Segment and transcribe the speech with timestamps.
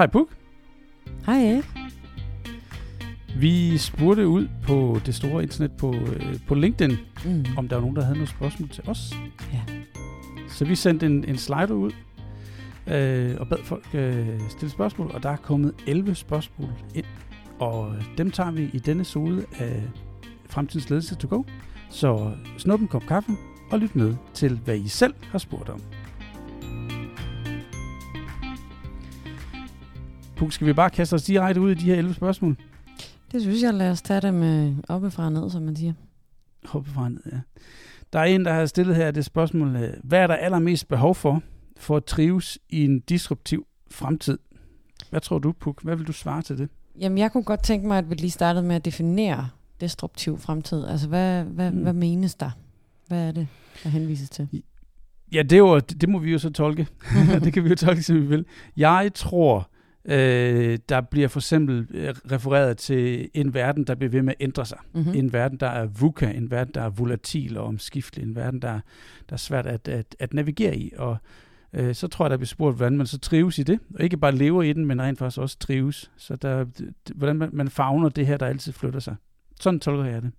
[0.00, 0.28] Hej Puk.
[1.26, 1.64] Hej Erik.
[3.36, 7.44] Vi spurgte ud på det store internet på, øh, på LinkedIn, Mm.
[7.56, 9.12] om der var nogen, der havde nogle spørgsmål til os.
[9.52, 9.60] Ja.
[10.48, 11.90] Så vi sendte en, en slider ud
[12.86, 17.06] øh, og bad folk øh, stille spørgsmål, og der er kommet 11 spørgsmål ind.
[17.58, 19.82] Og dem tager vi i denne sode af
[20.46, 21.42] Fremtidens Ledelse to go.
[21.90, 23.32] Så snup en kop kaffe
[23.70, 25.80] og lyt med til, hvad I selv har spurgt om.
[30.40, 32.56] Puk, skal vi bare kaste os direkte ud i de her 11 spørgsmål?
[33.32, 35.92] Det synes jeg, lad os tage dem øh, oppefra og ned, som man siger.
[36.64, 37.40] Hoppe fra ned, ja.
[38.12, 41.14] Der er en, der har stillet her det spørgsmål, øh, hvad er der allermest behov
[41.14, 41.42] for,
[41.76, 44.38] for at trives i en disruptiv fremtid?
[45.10, 45.82] Hvad tror du, Puk?
[45.82, 46.68] Hvad vil du svare til det?
[47.00, 49.48] Jamen, jeg kunne godt tænke mig, at vi lige startede med at definere
[49.80, 50.86] destruktiv fremtid.
[50.86, 51.82] Altså, hvad, hvad, mm.
[51.82, 52.50] hvad menes der?
[53.08, 53.48] Hvad er det,
[53.84, 54.62] der henvises til?
[55.32, 56.86] Ja, det, er jo, det, det må vi jo så tolke.
[57.44, 58.44] det kan vi jo tolke, som vi vil.
[58.76, 59.70] Jeg tror,
[60.04, 64.44] øh, der bliver for eksempel øh, refereret til en verden, der bliver ved med at
[64.44, 64.78] ændre sig.
[64.92, 65.14] Mm-hmm.
[65.14, 68.80] En verden, der er VUCA, en verden, der er volatil og omskiftelig, en verden, der,
[69.28, 70.92] der er svært at, at, at navigere i.
[70.96, 71.16] Og
[71.72, 73.80] øh, så tror jeg, der bliver spurgt, hvordan man så trives i det.
[73.94, 76.10] Og ikke bare lever i den, men rent faktisk også trives.
[76.16, 76.66] Så der,
[77.14, 79.16] hvordan man, man fagner det her, der altid flytter sig.
[79.60, 80.32] Sådan tolker jeg det.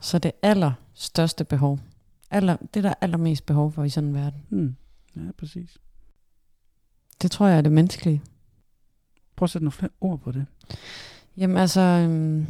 [0.00, 1.78] Så det allerstørste behov,
[2.30, 4.76] aller, det der er allermest behov for i sådan en verden, Hmm.
[5.16, 5.78] Ja, præcis.
[7.22, 8.22] Det tror jeg er det menneskelige.
[9.36, 10.46] Prøv at sætte nogle flere ord på det.
[11.36, 12.46] Jamen altså, øhm,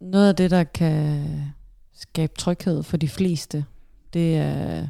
[0.00, 1.24] noget af det, der kan
[1.94, 3.64] skabe tryghed for de fleste,
[4.12, 4.86] det er,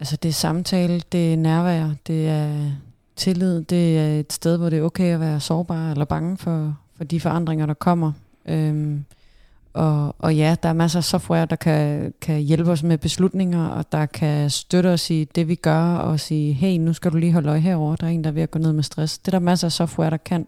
[0.00, 2.70] altså det er samtale, det er nærvær, det er
[3.16, 6.78] tillid, det er et sted, hvor det er okay at være sårbar eller bange for,
[6.96, 8.12] for de forandringer, der kommer.
[8.46, 9.04] Øhm,
[9.76, 13.66] og, og ja, der er masser af software, der kan, kan hjælpe os med beslutninger,
[13.66, 17.16] og der kan støtte os i det, vi gør, og sige, hey, nu skal du
[17.16, 17.96] lige holde øje herover.
[17.96, 19.18] der er en, der er ved at gå ned med stress.
[19.18, 20.46] Det er der masser af software, der kan.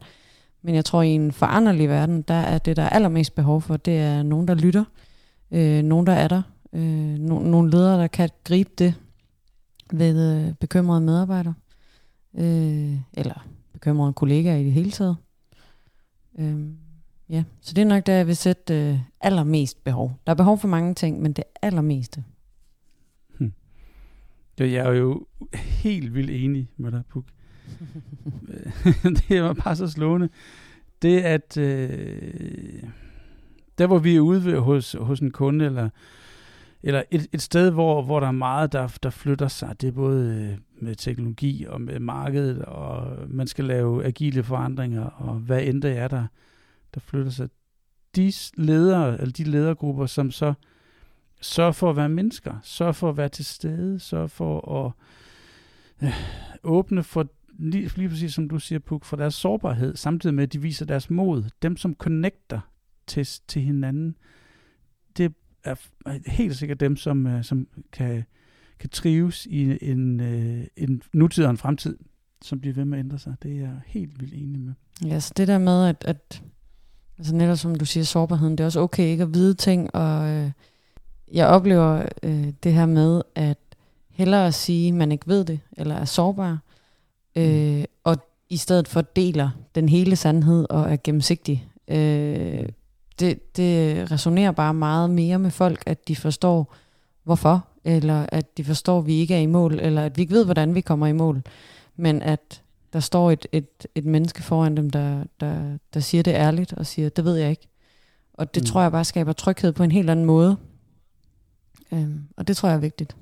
[0.63, 3.77] Men jeg tror, i en foranderlig verden, der er det, der er allermest behov for,
[3.77, 4.85] det er nogen, der lytter.
[5.51, 6.43] Øh, nogen, der er der.
[6.73, 8.95] Øh, no, nogle ledere, der kan gribe det
[9.93, 11.55] ved øh, bekymrede medarbejdere.
[12.39, 15.17] Øh, eller bekymrede kollegaer i det hele taget.
[16.39, 16.88] Øh,
[17.31, 20.21] ja, så det er nok der, jeg vil sætte øh, allermest behov.
[20.27, 22.25] Der er behov for mange ting, men det allermeste.
[24.59, 27.25] Ja, Jeg er jo helt vildt enig med dig, Puk.
[29.29, 30.29] det var bare så slående.
[31.03, 32.83] Det at, øh,
[33.79, 35.89] der hvor vi er ude ved, hos, hos en kunde, eller,
[36.83, 39.93] eller et, et sted, hvor, hvor der er meget, der, der flytter sig, det er
[39.93, 45.63] både øh, med teknologi og med markedet, og man skal lave agile forandringer, og hvad
[45.63, 46.27] end det er, der,
[46.95, 47.49] der flytter sig.
[48.17, 50.55] De ledere, eller de ledergrupper, som så
[51.41, 54.93] sørger for at være mennesker, sørger for at være til stede, sørger for at
[56.03, 56.15] øh,
[56.63, 57.29] åbne for
[57.59, 60.87] lige, lige præcis som du siger, Puk, for deres sårbarhed, samtidig med, at de viser
[60.87, 61.45] deres mod.
[61.63, 62.61] Dem, som connecter
[63.07, 64.17] til, til hinanden,
[65.17, 65.35] det
[65.65, 65.75] er
[66.31, 68.25] helt sikkert dem, som, øh, som kan,
[68.79, 71.99] kan trives i en, øh, en nutid og en fremtid,
[72.43, 73.37] som bliver ved med at ændre sig.
[73.43, 74.75] Det er jeg helt vildt enig med.
[75.05, 76.43] Ja, så det der med, at, at
[77.19, 80.29] altså netop som du siger, sårbarheden, det er også okay ikke at vide ting, og
[80.29, 80.51] øh,
[81.33, 83.59] jeg oplever øh, det her med, at
[84.11, 86.59] hellere at sige, at man ikke ved det, eller er sårbar,
[87.37, 88.17] øh, og
[88.51, 91.69] i stedet for deler den hele sandhed og er gennemsigtig.
[91.89, 92.69] Øh,
[93.21, 96.75] det, det resonerer bare meget mere med folk, at de forstår,
[97.25, 100.35] hvorfor, eller at de forstår, at vi ikke er i mål, eller at vi ikke
[100.35, 101.43] ved, hvordan vi kommer i mål,
[101.97, 102.63] men at
[102.93, 106.87] der står et, et, et menneske foran dem, der, der, der siger det ærligt, og
[106.87, 107.69] siger, det ved jeg ikke.
[108.33, 108.67] Og det Mm.
[108.67, 110.57] tror jeg bare skaber tryghed på en helt anden måde.
[111.93, 113.17] Øhm, og det tror jeg er vigtigt.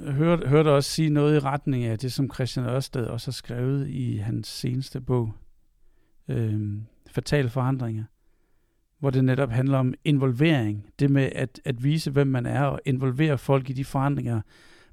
[0.00, 3.32] Jeg hørte, hørte også sige noget i retning af det, som Christian Ørsted også har
[3.32, 5.32] skrevet i hans seneste bog,
[6.28, 8.04] øhm, Fatale Forandringer,
[8.98, 10.86] hvor det netop handler om involvering.
[10.98, 14.40] Det med at, at vise, hvem man er, og involvere folk i de forandringer,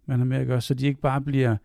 [0.05, 1.57] man har med at gøre, så de ikke bare bliver øh,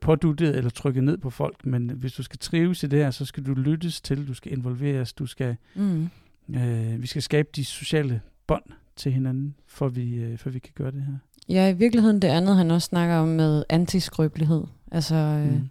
[0.00, 3.24] påduttet eller trykket ned på folk, men hvis du skal trives i det her, så
[3.24, 6.08] skal du lyttes til, du skal involveres, du skal, Mm.
[6.54, 8.62] øh, vi skal skabe de sociale bånd
[8.96, 11.14] til hinanden, for vi, øh, for vi kan gøre det her.
[11.48, 14.64] Ja, i virkeligheden det andet, han også snakker om med antiskrøbelighed.
[14.92, 15.68] Altså øh, Mm.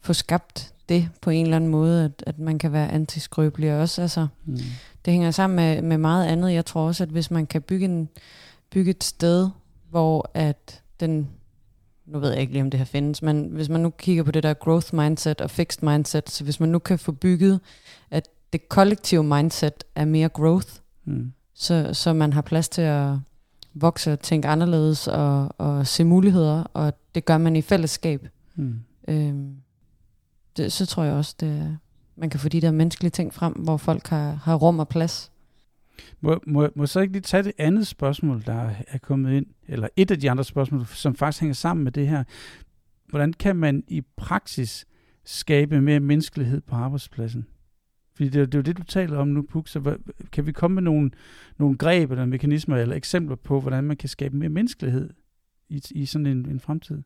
[0.00, 3.80] få skabt det på en eller anden måde, at, at man kan være antiskrøbelig og
[3.80, 4.02] også.
[4.02, 4.56] Altså, Mm.
[5.04, 6.52] det hænger sammen med, med meget andet.
[6.52, 8.08] Jeg tror også, at hvis man kan bygge, en,
[8.70, 9.48] bygge et sted,
[9.90, 11.28] hvor at den,
[12.06, 14.30] nu ved jeg ikke lige, om det her findes, men hvis man nu kigger på
[14.30, 17.60] det der growth mindset og fixed mindset, så hvis man nu kan få bygget,
[18.10, 20.68] at det kollektive mindset er mere growth,
[21.08, 21.32] Mm.
[21.54, 23.14] så, så man har plads til at
[23.74, 28.28] vokse og tænke anderledes og, og se muligheder, og det gør man i fællesskab.
[28.54, 28.80] Mm.
[29.08, 29.54] Øhm,
[30.56, 31.78] det, så tror jeg også, det,
[32.16, 35.30] man kan få de der menneskelige ting frem, hvor folk har, har rum og plads.
[36.20, 39.46] Må, må, må jeg så ikke lige tage det andet spørgsmål, der er kommet ind,
[39.68, 42.24] eller et af de andre spørgsmål, som faktisk hænger sammen med det her.
[43.08, 44.86] Hvordan kan man i praksis
[45.24, 47.46] skabe mere menneskelighed på arbejdspladsen?
[48.14, 49.68] Fordi det, det er jo det, du taler om nu, Puk.
[49.68, 49.98] Så
[50.32, 51.10] kan vi komme med nogle,
[51.58, 55.10] nogle greb eller mekanismer eller eksempler på, hvordan man kan skabe mere menneskelighed
[55.68, 57.02] i, i sådan en, en fremtid?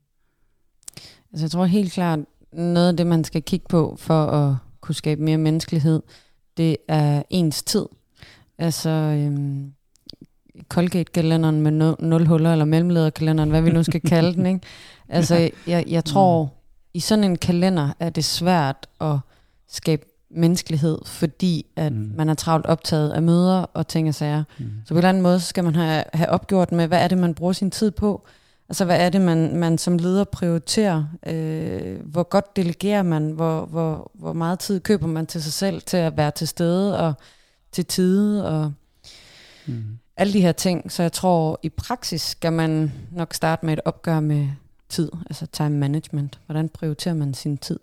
[1.33, 2.21] Altså jeg tror helt klart,
[2.53, 6.03] noget af det, man skal kigge på for at kunne skabe mere menneskelighed,
[6.57, 7.87] det er ens tid.
[8.61, 9.73] Altså øhm,
[10.69, 14.47] Colgate-kalenderen med nul, nul huller, eller mellemlederkalenderen, hvad vi nu skal kalde den.
[14.47, 14.61] Ikke?
[15.13, 16.51] Altså jeg, jeg tror, mm.
[16.95, 19.17] i sådan en kalender er det svært at
[19.69, 22.13] skabe menneskelighed, fordi at mm.
[22.17, 24.45] man er travlt optaget af møder og ting og sager.
[24.59, 24.65] Mm.
[24.85, 27.19] Så på en eller anden måde skal man have, have opgjort med, hvad er det,
[27.19, 28.27] man bruger sin tid på?
[28.69, 31.05] Altså, hvad er det, man, man som leder prioriterer?
[31.27, 33.31] Øh, hvor godt delegerer man?
[33.31, 36.99] Hvor, hvor, hvor meget tid køber man til sig selv til at være til stede
[36.99, 37.15] og
[37.73, 38.49] til tide?
[38.49, 38.73] Og
[39.67, 39.99] mm.
[40.17, 40.93] alle de her ting.
[40.93, 44.49] Så jeg tror, i praksis skal man nok starte med et opgør med
[44.89, 46.41] tid, altså time management.
[46.47, 47.81] Hvordan prioriterer man sin tid?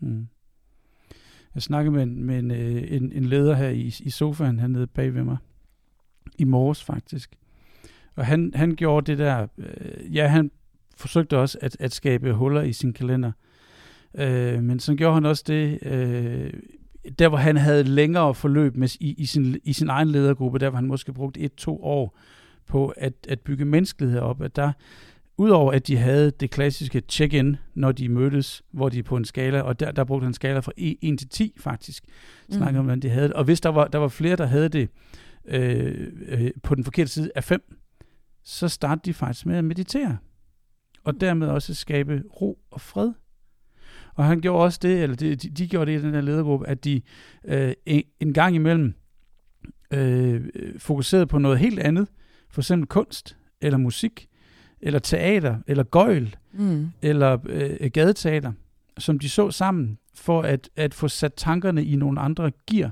[0.00, 0.26] Mm.
[1.54, 4.86] Jeg snakkede med, en, med en, øh, en, en leder her i, i sofaen hernede
[4.86, 5.36] bag ved mig.
[6.38, 7.36] I morges faktisk.
[8.14, 10.50] Og han, han gjorde det der, øh, ja, han
[10.96, 13.32] forsøgte også at, at skabe huller i sin kalender.
[14.14, 16.52] Øh, men så gjorde han også det, øh,
[17.18, 20.70] der hvor han havde længere forløb med, i, i, sin, i sin egen ledergruppe, der
[20.70, 22.18] hvor han måske brugt et-to år
[22.66, 24.72] på at, at bygge menneskelighed op, at der,
[25.36, 29.60] udover at de havde det klassiske check-in, når de mødtes, hvor de på en skala,
[29.60, 32.04] og der, der brugte han skala fra 1 til 10 faktisk,
[32.50, 32.78] snakkede mm.
[32.78, 33.32] om, hvordan de havde det.
[33.32, 34.88] Og hvis der var, der var flere, der havde det
[35.44, 37.76] øh, øh, på den forkerte side af 5,
[38.44, 40.16] så starter de faktisk med at meditere.
[41.04, 43.12] Og dermed også skabe ro og fred.
[44.14, 46.68] Og han gjorde også det, eller de, de, de gjorde det i den her ledergruppe,
[46.68, 47.00] at de
[47.44, 48.94] øh, en, en gang imellem
[49.90, 50.44] øh,
[50.78, 52.08] fokuserede på noget helt andet.
[52.50, 54.28] For eksempel kunst, eller musik,
[54.80, 56.90] eller teater, eller gøjl, mm.
[57.02, 58.52] eller øh, gadeteater,
[58.98, 62.90] som de så sammen, for at, at få sat tankerne i nogle andre gear.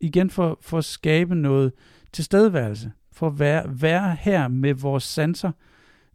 [0.00, 1.72] Igen for, for at skabe noget
[2.12, 5.52] tilstedeværelse for at være, være her med vores sanser,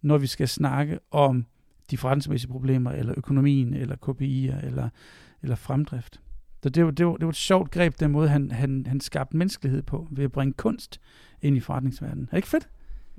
[0.01, 1.45] når vi skal snakke om
[1.91, 4.89] de forretningsmæssige problemer, eller økonomien, eller KPI'er, eller,
[5.43, 6.19] eller fremdrift.
[6.63, 8.99] Så det var, det, var, det var et sjovt greb, den måde, han, han, han
[8.99, 10.99] skabte menneskelighed på, ved at bringe kunst
[11.41, 12.23] ind i forretningsverdenen.
[12.23, 12.67] Er det ikke fedt?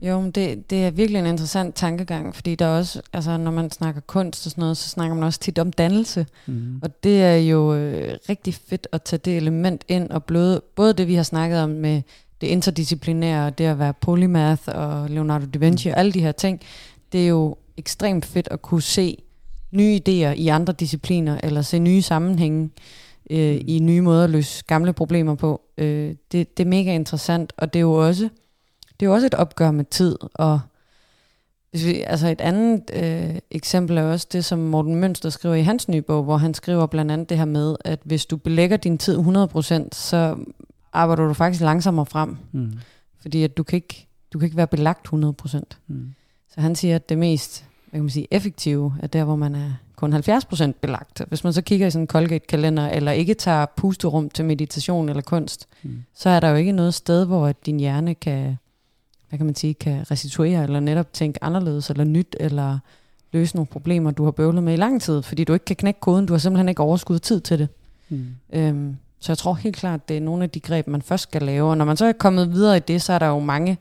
[0.02, 3.70] Jo, det, det er virkelig en interessant tankegang, fordi der er også, altså når man
[3.70, 6.26] snakker kunst og sådan noget, så snakker man også tit om dannelse.
[6.46, 6.80] Mm.
[6.82, 10.92] Og det er jo øh, rigtig fedt at tage det element ind, og bløde, både
[10.92, 12.02] det vi har snakket om med
[12.40, 16.60] det interdisciplinære, det at være polymath og Leonardo da Vinci og alle de her ting,
[17.12, 19.22] det er jo ekstremt fedt at kunne se
[19.72, 22.70] nye idéer i andre discipliner, eller se nye sammenhænge
[23.30, 25.60] øh, i nye måder at løse gamle problemer på.
[25.78, 28.28] Øh, det, det er mega interessant, og det er jo også,
[29.00, 30.60] det er jo også et opgør med tid, og
[31.70, 35.62] hvis vi, altså et andet øh, eksempel er også det, som Morten Mønster skriver i
[35.62, 38.76] hans nye bog, hvor han skriver blandt andet det her med, at hvis du belægger
[38.76, 40.36] din tid 100%, så
[40.92, 42.36] arbejder du faktisk langsommere frem.
[42.52, 42.72] Mm.
[43.20, 45.60] Fordi at du, kan ikke, du kan ikke være belagt 100%.
[45.86, 46.14] Mm.
[46.56, 49.54] Så han siger, at det mest hvad kan man sige, effektive er der, hvor man
[49.54, 51.22] er kun 70% belagt.
[51.28, 55.22] Hvis man så kigger i sådan en Colgate-kalender, eller ikke tager pusterum til meditation eller
[55.22, 56.02] kunst, mm.
[56.14, 58.58] så er der jo ikke noget sted, hvor din hjerne kan,
[59.28, 62.78] hvad kan man sige, kan restituere, eller netop tænke anderledes, eller nyt, eller
[63.32, 66.00] løse nogle problemer, du har bøvlet med i lang tid, fordi du ikke kan knække
[66.00, 67.68] koden, du har simpelthen ikke overskud tid til det.
[68.08, 68.26] Mm.
[68.52, 71.42] Øhm, så jeg tror helt klart, det er nogle af de greb, man først skal
[71.42, 71.70] lave.
[71.70, 73.78] Og når man så er kommet videre i det, så er der jo mange,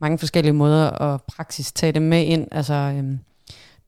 [0.00, 2.48] mange forskellige måder at praksis tage det med ind.
[2.52, 3.18] Altså øhm,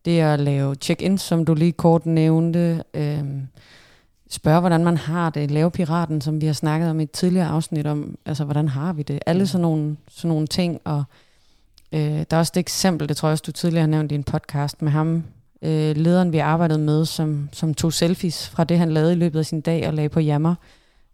[0.04, 2.82] det at lave check-ins, som du lige kort nævnte.
[2.94, 3.46] Øhm,
[4.30, 5.50] spørge, hvordan man har det.
[5.50, 8.18] Lave piraten, som vi har snakket om i et tidligere afsnit om.
[8.26, 9.18] Altså, hvordan har vi det?
[9.26, 10.80] Alle sådan nogle, sådan nogle ting.
[10.84, 11.04] Og
[11.92, 14.14] øh, der er også det eksempel, det tror jeg også, du tidligere har nævnt i
[14.14, 15.24] en podcast med ham,
[15.62, 19.38] øh, lederen vi arbejdede med, som, som tog selfies fra det, han lavede i løbet
[19.38, 20.54] af sin dag og lagde på jammer.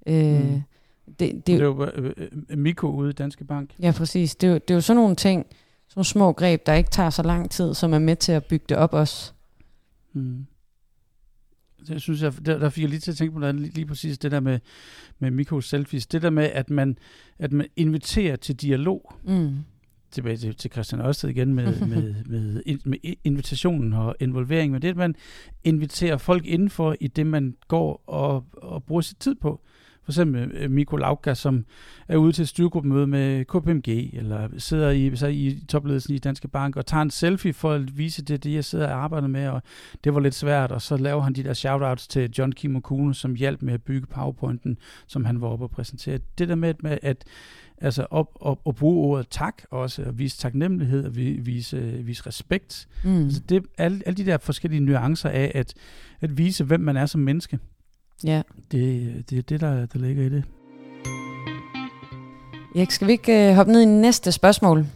[0.07, 0.63] Øh, mm.
[1.07, 2.13] Det, det, det var øh,
[2.49, 3.71] øh, Miko ude i Danske Bank.
[3.83, 4.35] Ja, præcis.
[4.37, 5.47] Det, det er jo sådan nogle ting,
[5.89, 8.45] sådan nogle små greb, der ikke tager så lang tid, som er med til at
[8.45, 9.33] bygge det op også.
[10.13, 10.47] Mm.
[11.89, 13.87] Det synes jeg, der, der fik jeg lige til at tænke på noget lige, lige
[13.87, 14.59] præcis det der med,
[15.19, 16.07] med Miko selfies.
[16.07, 16.99] Det der med, at man,
[17.39, 19.13] at man inviterer til dialog.
[19.25, 19.59] Mm.
[20.11, 24.73] Tilbage til, til Christian Ørsted igen med, med, med, med invitationen og involvering.
[24.73, 25.15] Men det, at man
[25.65, 29.61] inviterer folk indenfor i det, man går og, og bruger sit tid på
[30.05, 31.65] For eksempel øh, Mikko Lauka, som
[32.09, 36.49] er ude til et styregruppemøde med KPMG, eller sidder i, så i topledelsen i Danske
[36.49, 39.49] Bank, og tager en selfie for at vise det, det jeg sidder og arbejder med,
[39.49, 39.63] og
[40.05, 43.35] det var lidt svært, og så laver han de der shoutouts til John Kimokuno, som
[43.35, 46.19] hjalp med at bygge PowerPointen, som han var oppe og præsentere.
[46.39, 47.25] Det der med, at
[47.79, 52.89] altså op, op, at bruge ordet tak også, at vise taknemmelighed, og vise, vise respekt.
[53.05, 53.25] Mm.
[53.25, 55.75] Altså det, alle, alle de der forskellige nuancer af at,
[56.21, 57.59] at vise, hvem man er som menneske.
[58.25, 58.43] Ja.
[58.73, 60.45] Det, det er det, der, der ligger i det.
[62.77, 64.87] Erik, skal vi ikke uh, hoppe ned i næste spørgsmål?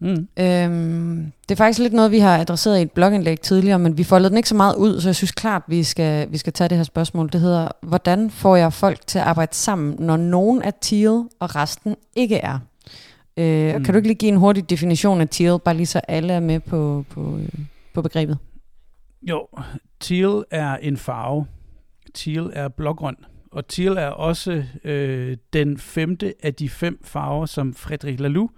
[0.00, 0.28] Mm.
[0.38, 4.04] Øhm, det er faktisk lidt noget, vi har adresseret i et blogindlæg tidligere, men vi
[4.04, 6.68] foldede den ikke så meget ud, så jeg synes klart, vi skal, vi skal tage
[6.68, 7.28] det her spørgsmål.
[7.32, 11.56] Det hedder, hvordan får jeg folk til at arbejde sammen, når nogen er teal, og
[11.56, 12.58] resten ikke er?
[13.36, 13.84] Øh, mm.
[13.84, 16.40] Kan du ikke lige give en hurtig definition af teal, bare lige så alle er
[16.40, 17.48] med på, på, øh,
[17.94, 18.38] på begrebet?
[19.22, 19.46] Jo,
[20.00, 21.46] teal er en farve.
[22.14, 23.16] Teal er blågrøn.
[23.50, 28.50] Og teal er også øh, den femte af de fem farver, som Frederik Laloux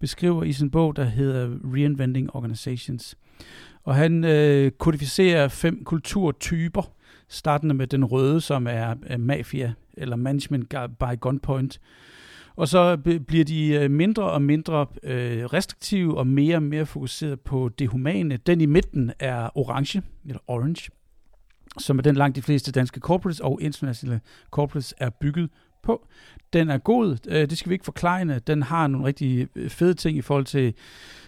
[0.00, 3.18] beskriver i sin bog, der hedder Reinventing Organizations.
[3.84, 6.92] Og han øh, kodificerer fem kulturtyper,
[7.28, 11.80] startende med den røde, som er, er mafia eller management by gunpoint.
[12.56, 12.96] Og så
[13.26, 17.88] bliver de øh, mindre og mindre øh, restriktive og mere og mere fokuseret på det
[17.88, 18.36] humane.
[18.36, 20.90] Den i midten er orange, eller orange,
[21.78, 24.20] som er den langt de fleste danske corporates og internationale
[24.50, 25.50] corporates er bygget
[25.82, 26.06] på.
[26.52, 28.38] Den er god, øh, det skal vi ikke forklejne.
[28.38, 30.74] Den har nogle rigtig øh, fede ting i forhold til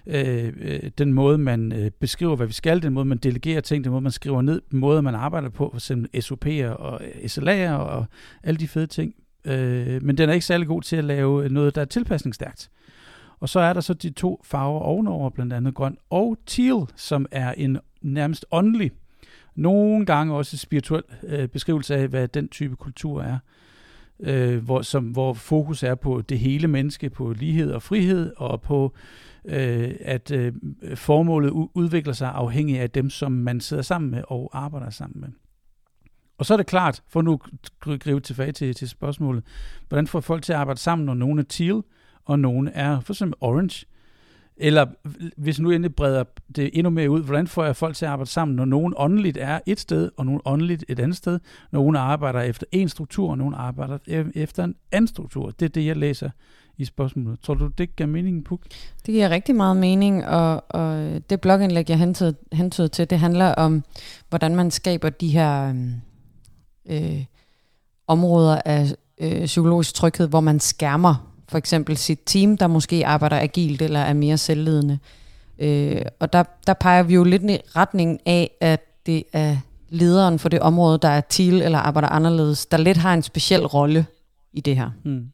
[0.07, 3.85] øh, øh, den måde, man øh, beskriver, hvad vi skal, den måde, man delegerer ting,
[3.85, 5.91] den måde, man skriver ned, den måde, man arbejder på, f.eks.
[6.31, 8.07] SOP'er og øh, SLA'er og
[8.43, 9.15] alle de fede ting.
[9.45, 12.71] Øh, men den er ikke særlig god til at lave noget, der er tilpasningsstærkt.
[13.41, 17.27] Og så er der så de to farver ovenover, blandt andet grøn og teal, som
[17.31, 18.93] er en nærmest åndelig,
[19.55, 23.39] nogle gange også spirituel øh, beskrivelse af, hvad den type kultur er
[24.23, 28.61] øh, hvor, som, hvor fokus er på det hele menneske, på lighed og frihed, og
[28.61, 28.95] på
[29.45, 30.53] øh, at øh,
[30.95, 35.29] formålet udvikler sig afhængig af dem, som man sidder sammen med og arbejder sammen med.
[36.39, 37.41] Og så er det klart, for nu
[37.87, 39.45] at gribe tilbage til, til spørgsmålet,
[39.89, 41.83] hvordan får folk til at arbejde sammen, når nogen er teal,
[42.25, 43.87] og nogen er for eksempel orange?
[44.57, 44.87] Eller
[45.37, 46.25] hvis nu endelig breder
[46.57, 49.39] det endnu mere ud, hvordan får jeg folk til at arbejde sammen, når nogen åndeligt
[49.41, 51.39] er et sted, og nogen åndeligt et andet sted,
[51.73, 55.51] når nogen arbejder efter en struktur, og nogen arbejder e- efter en anden struktur.
[55.51, 56.31] Det er det, jeg læser
[56.79, 57.41] i spørgsmålet.
[57.41, 58.61] Tror du, det giver mening, Puk?
[59.07, 63.55] Det giver rigtig meget mening, og, og det blogindlæg, jeg hentede, hentede til, det handler
[63.55, 63.85] om,
[64.29, 65.75] hvordan man skaber de her
[66.89, 67.25] øh, øh
[68.07, 73.41] områder af øh, psykologisk tryghed, hvor man skærmer for eksempel sit team, der måske arbejder
[73.41, 74.99] agilt eller er mere selvledende.
[75.03, 75.20] Øh,
[75.61, 79.57] Øh, og der, der peger vi jo lidt i retningen af, at det er
[79.89, 83.67] lederen for det område, der er til eller arbejder anderledes, der lidt har en speciel
[83.67, 84.07] rolle
[84.53, 84.91] i det her.
[85.05, 85.33] Hmm.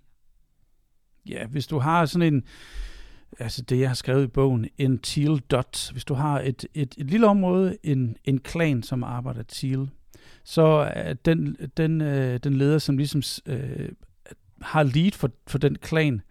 [1.28, 2.42] Ja, hvis du har sådan en,
[3.38, 6.94] altså det jeg har skrevet i bogen, en teal dot, hvis du har et, et,
[6.98, 9.88] et lille område, en, en klan, som arbejder teal,
[10.44, 10.62] så
[10.94, 13.88] er den, den, øh, den leder, som ligesom øh,
[14.62, 16.22] har lead for, for den klan,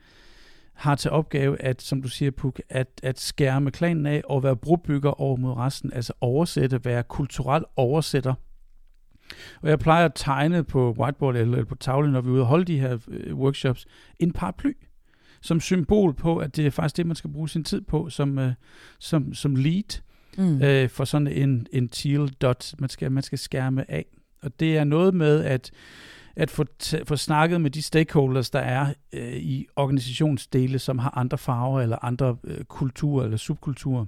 [0.75, 4.55] har til opgave at, som du siger, Puk, at, at skærme klanen af og være
[4.55, 8.33] brobygger over mod resten, altså oversætte, være kulturel oversætter.
[9.61, 12.47] Og jeg plejer at tegne på whiteboard eller, på tavlen, når vi er ude og
[12.47, 13.85] holde de her øh, workshops,
[14.19, 14.73] en paraply
[15.41, 18.39] som symbol på, at det er faktisk det, man skal bruge sin tid på som,
[18.39, 18.53] øh,
[18.99, 20.01] som, som lead
[20.37, 20.61] mm.
[20.61, 24.05] øh, for sådan en, en teal dot, man skal, man skal skærme af.
[24.41, 25.71] Og det er noget med, at
[26.35, 26.65] at få,
[27.05, 32.05] få snakket med de stakeholders, der er øh, i organisationsdele, som har andre farver eller
[32.05, 34.05] andre øh, kulturer eller subkulturer,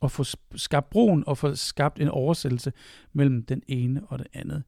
[0.00, 0.24] og få
[0.54, 2.72] skabt broen og få skabt en oversættelse
[3.12, 4.62] mellem den ene og det andet.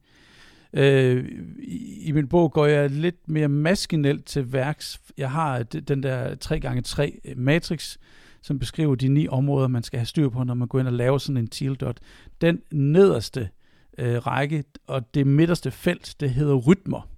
[0.73, 1.25] Øh,
[1.59, 5.01] i, I min bog går jeg lidt mere maskinelt til værks.
[5.17, 7.97] Jeg har øh, den der 3x3 øh, matrix,
[8.41, 10.93] som beskriver de ni områder, man skal have styr på, når man går ind og
[10.93, 11.99] laver sådan en teal dot.
[12.41, 13.49] Den nederste
[13.97, 17.09] øh, række, og det midterste felt, det hedder rytmer.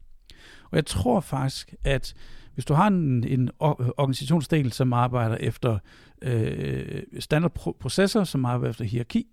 [0.72, 2.14] Og jeg tror faktisk, at
[2.54, 5.78] hvis du har en, en organisationsdel, som arbejder efter
[6.22, 9.28] øh, standardprocesser, som arbejder efter hierarki,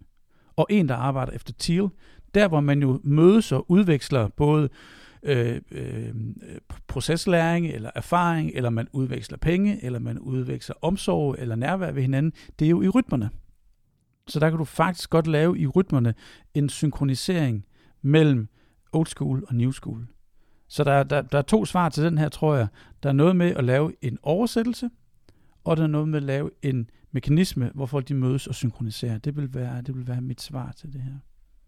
[0.56, 1.88] og en, der arbejder efter TEAL,
[2.34, 4.68] der hvor man jo mødes og udveksler både
[5.22, 6.14] øh, øh,
[6.86, 12.32] proceslæring eller erfaring, eller man udveksler penge, eller man udveksler omsorg eller nærvær ved hinanden,
[12.58, 13.30] det er jo i rytmerne.
[14.28, 16.14] Så der kan du faktisk godt lave i rytmerne
[16.54, 17.64] en synkronisering
[18.02, 18.48] mellem
[18.92, 20.06] old school og new school.
[20.68, 22.66] Så der, der, der er to svar til den her, tror jeg.
[23.02, 24.90] Der er noget med at lave en oversættelse,
[25.64, 29.18] og der er noget med at lave en mekanisme, hvor folk de mødes og synkroniserer.
[29.18, 31.18] Det vil være, det vil være mit svar til det her.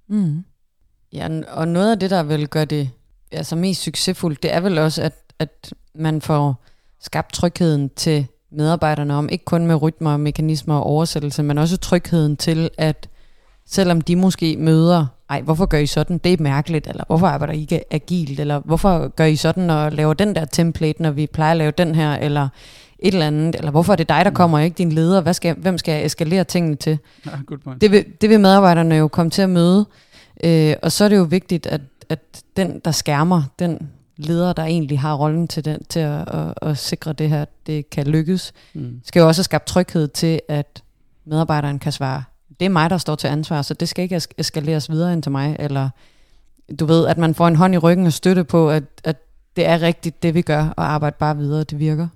[0.06, 0.44] Mm.
[1.12, 2.90] Ja, og noget af det, der vil gøre det
[3.32, 6.64] altså mest succesfuldt, det er vel også, at, at man får
[7.00, 12.36] skabt trygheden til medarbejderne om, ikke kun med rytmer, mekanismer og oversættelse, men også trygheden
[12.36, 13.08] til, at
[13.66, 17.54] selvom de måske møder, ej, hvorfor gør I sådan, det er mærkeligt, eller hvorfor arbejder
[17.54, 21.26] I ikke agilt, eller hvorfor gør I sådan og laver den der template, når vi
[21.26, 22.48] plejer at lave den her, eller
[22.98, 24.36] et eller andet, eller hvorfor er det dig, der mm.
[24.36, 26.98] kommer, ikke din leder, Hvad skal, hvem skal jeg eskalere tingene til?
[27.26, 27.80] Ja, good point.
[27.80, 29.86] Det, vil, det vil medarbejderne jo komme til at møde,
[30.44, 32.20] øh, og så er det jo vigtigt, at, at
[32.56, 33.88] den, der skærmer, den
[34.18, 37.90] leder, der egentlig har rollen til, den, til at, at, at sikre det her, det
[37.90, 39.00] kan lykkes, mm.
[39.04, 40.82] skal jo også skabe tryghed til, at
[41.24, 42.24] medarbejderen kan svare,
[42.60, 45.32] det er mig, der står til ansvar, så det skal ikke eskaleres videre ind til
[45.32, 45.90] mig, eller
[46.80, 49.16] du ved, at man får en hånd i ryggen og støtte på, at, at
[49.56, 52.08] det er rigtigt, det vi gør, og arbejde bare videre, det virker.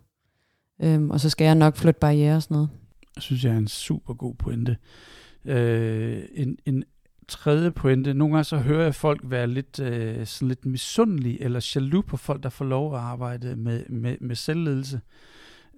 [0.82, 2.68] Øhm, og så skal jeg nok flytte barriere og sådan noget.
[3.16, 4.76] Jeg synes, jeg er en super god pointe.
[5.44, 6.85] Øh, en, en
[7.32, 8.14] tredje pointe.
[8.14, 12.16] Nogle gange så hører jeg folk være lidt, øh, sådan lidt misundelige eller jaloux på
[12.16, 15.00] folk, der får lov at arbejde med, med, med selvledelse.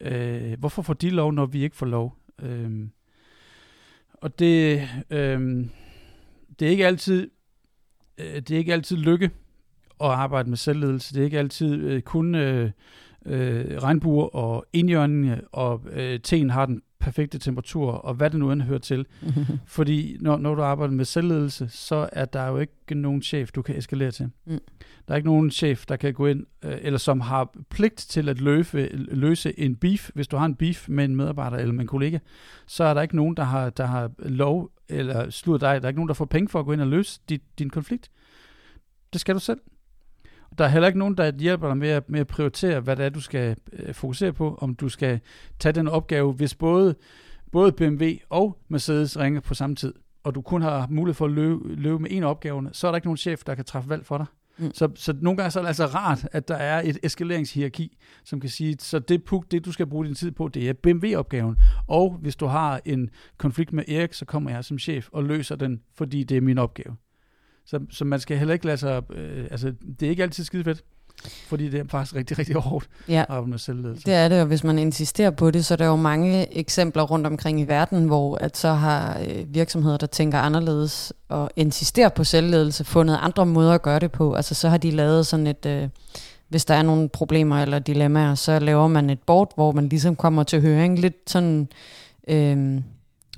[0.00, 2.16] Øh, hvorfor får de lov, når vi ikke får lov?
[2.42, 2.70] Øh,
[4.12, 5.66] og det, øh,
[6.58, 7.30] det er ikke altid
[8.18, 9.30] øh, det er ikke altid lykke
[10.00, 11.14] at arbejde med selvledelse.
[11.14, 12.70] Det er ikke altid øh, kun øh,
[13.26, 18.52] øh, regnbuer og indjørning, og øh, teen har den perfekte temperatur, og hvad det nu
[18.52, 19.06] end hører til.
[19.66, 23.62] Fordi når, når du arbejder med selvledelse, så er der jo ikke nogen chef, du
[23.62, 24.30] kan eskalere til.
[24.46, 24.58] Mm.
[25.08, 28.28] Der er ikke nogen chef, der kan gå ind, øh, eller som har pligt til
[28.28, 30.10] at løse, løse en beef.
[30.14, 32.18] Hvis du har en beef med en medarbejder eller med en kollega,
[32.66, 35.90] så er der ikke nogen, der har, der har lov, eller slutter dig, der er
[35.90, 38.10] ikke nogen, der får penge for at gå ind og løse dit, din konflikt.
[39.12, 39.60] Det skal du selv.
[40.58, 43.04] Der er heller ikke nogen, der hjælper dig med at, med at prioritere, hvad det
[43.04, 44.58] er, du skal øh, fokusere på.
[44.60, 45.20] Om du skal
[45.58, 46.94] tage den opgave, hvis både,
[47.52, 49.94] både BMW og Mercedes ringer på samme tid,
[50.24, 52.90] og du kun har mulighed for at løbe, løbe med en af opgaverne, så er
[52.90, 54.26] der ikke nogen chef, der kan træffe valg for dig.
[54.58, 54.70] Mm.
[54.74, 58.40] Så, så nogle gange så er det altså rart, at der er et eskaleringshierarki, som
[58.40, 61.56] kan sige, så det, puk, det du skal bruge din tid på, det er BMW-opgaven.
[61.88, 65.56] Og hvis du har en konflikt med Erik, så kommer jeg som chef og løser
[65.56, 66.96] den, fordi det er min opgave.
[67.66, 69.02] Så, så man skal heller ikke lade sig...
[69.12, 70.84] Øh, altså, det er ikke altid skide fedt.
[71.48, 73.20] Fordi det er faktisk rigtig, rigtig hårdt ja.
[73.20, 74.06] at arbejde med selvledelse.
[74.06, 77.02] Det er det, og hvis man insisterer på det, så er der jo mange eksempler
[77.02, 82.08] rundt omkring i verden, hvor at så har øh, virksomheder, der tænker anderledes og insisterer
[82.08, 84.34] på selvledelse, fundet andre måder at gøre det på.
[84.34, 85.66] Altså så har de lavet sådan et...
[85.66, 85.88] Øh,
[86.48, 90.16] hvis der er nogle problemer eller dilemmaer, så laver man et board, hvor man ligesom
[90.16, 91.68] kommer til høring lidt sådan...
[92.28, 92.80] Øh,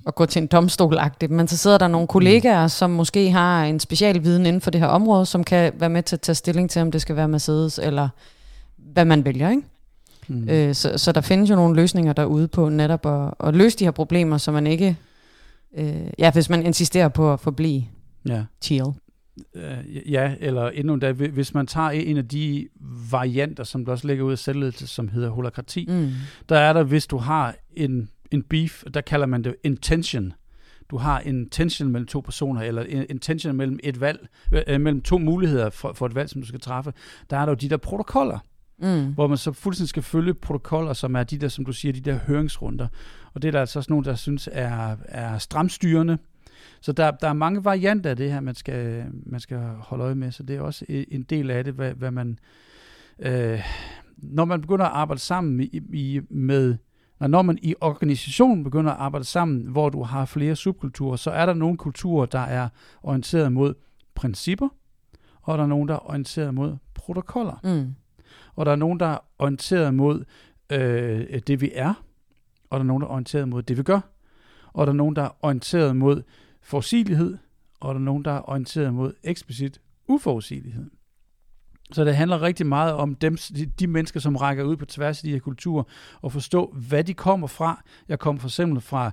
[0.06, 1.28] at gå til en domstol -agtigt.
[1.28, 4.80] men så sidder der nogle kollegaer, som måske har en special viden inden for det
[4.80, 7.28] her område, som kan være med til at tage stilling til, om det skal være
[7.28, 8.08] Mercedes, eller
[8.76, 9.62] hvad man vælger, ikke?
[10.28, 10.48] Mm.
[10.48, 13.84] Øh, så, så der findes jo nogle løsninger derude på netop at, at løse de
[13.84, 14.96] her problemer, så man ikke,
[15.76, 17.84] øh, ja, hvis man insisterer på at forblive
[18.28, 18.44] ja.
[18.62, 18.84] chill.
[19.54, 22.68] Uh, ja, eller endnu da, hvis man tager en af de
[23.10, 26.10] varianter, som der også ligger ud af selvledelse, som hedder holokrati, mm.
[26.48, 30.32] der er der, hvis du har en en beef, der kalder man det intention.
[30.90, 34.80] Du har en tension mellem to personer, eller en, en tension mellem et valg, øh,
[34.80, 36.92] mellem to muligheder for, for et valg, som du skal træffe.
[37.30, 38.38] Der er der jo de der protokoller,
[38.78, 39.14] mm.
[39.14, 42.00] hvor man så fuldstændig skal følge protokoller, som er de der, som du siger, de
[42.00, 42.86] der høringsrunder.
[43.34, 46.18] Og det er der altså også nogen, der synes er, er stramstyrende.
[46.80, 50.14] Så der, der er mange varianter af det her, man skal, man skal holde øje
[50.14, 52.38] med, så det er også en del af det, hvad, hvad man...
[53.18, 53.62] Øh,
[54.16, 56.76] når man begynder at arbejde sammen i, i, med
[57.18, 61.30] og når man i organisationen begynder at arbejde sammen, hvor du har flere subkulturer, så
[61.30, 62.68] er der nogle kulturer, der er
[63.02, 63.74] orienteret mod
[64.14, 64.68] principper,
[65.42, 67.60] og der er nogen, der er orienteret mod protokoller.
[67.64, 67.94] Mm.
[68.56, 70.24] Og der er nogen, der er orienteret mod
[70.72, 71.94] øh, det, vi er,
[72.70, 74.00] og der er nogen, der er orienteret mod det, vi gør.
[74.72, 76.22] Og der er nogen, der er orienteret mod
[76.62, 77.38] forudsigelighed,
[77.80, 80.90] og der er nogen, der er orienteret mod eksplicit uforudsigelighed.
[81.92, 83.36] Så det handler rigtig meget om dem,
[83.80, 85.82] de, mennesker, som rækker ud på tværs af de her kulturer,
[86.22, 87.82] og forstå, hvad de kommer fra.
[88.08, 89.10] Jeg kommer for eksempel fra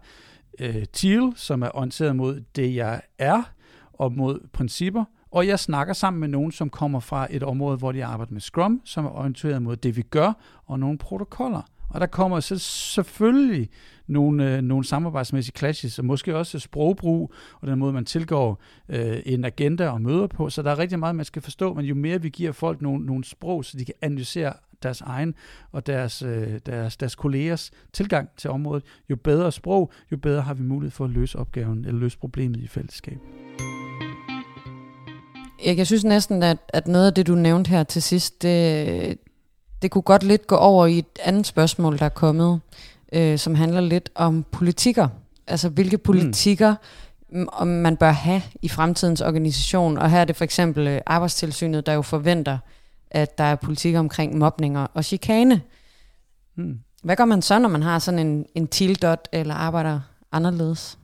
[0.60, 3.44] øh, Thiel, som er orienteret mod det, jeg er,
[3.94, 7.92] og mod principper, og jeg snakker sammen med nogen, som kommer fra et område, hvor
[7.92, 10.34] de arbejder med Scrum, som er orienteret mod det, vi gør,
[10.66, 11.62] og nogle protokoller.
[11.90, 13.70] Og der kommer så selvfølgelig
[14.08, 19.20] nogle, øh, nogle samarbejdsmæssige clashes, og måske også sprogbrug, og den måde, man tilgår øh,
[19.26, 20.50] en agenda og møder på.
[20.50, 23.06] Så der er rigtig meget, man skal forstå, men jo mere vi giver folk nogle,
[23.06, 25.36] nogle sprog, så de kan analysere deres egen
[25.72, 30.54] og deres, øh, deres, deres kollegers tilgang til området, jo bedre sprog, jo bedre har
[30.54, 33.18] vi mulighed for at løse opgaven eller løse problemet i fællesskab.
[35.66, 39.18] Jeg synes næsten, at, at noget af det, du nævnte her til sidst, det,
[39.84, 42.62] det kunne godt lidt gå over i et andet spørgsmål, der er kommet,
[43.14, 45.08] øh, som handler lidt om politikker.
[45.48, 46.04] Altså hvilke mm.
[46.04, 46.76] politikker
[47.30, 47.68] mm.
[47.68, 49.98] man bør have i fremtidens organisation.
[49.98, 52.58] Og her er det for eksempel øh, arbejdstilsynet, der jo forventer,
[53.12, 55.62] at der er politik omkring mobning og, chikane.
[56.56, 56.80] Hmm.
[57.04, 60.00] Hvad gør man så, når man har sådan en, en tildot eller arbejder
[60.32, 60.98] anderledes?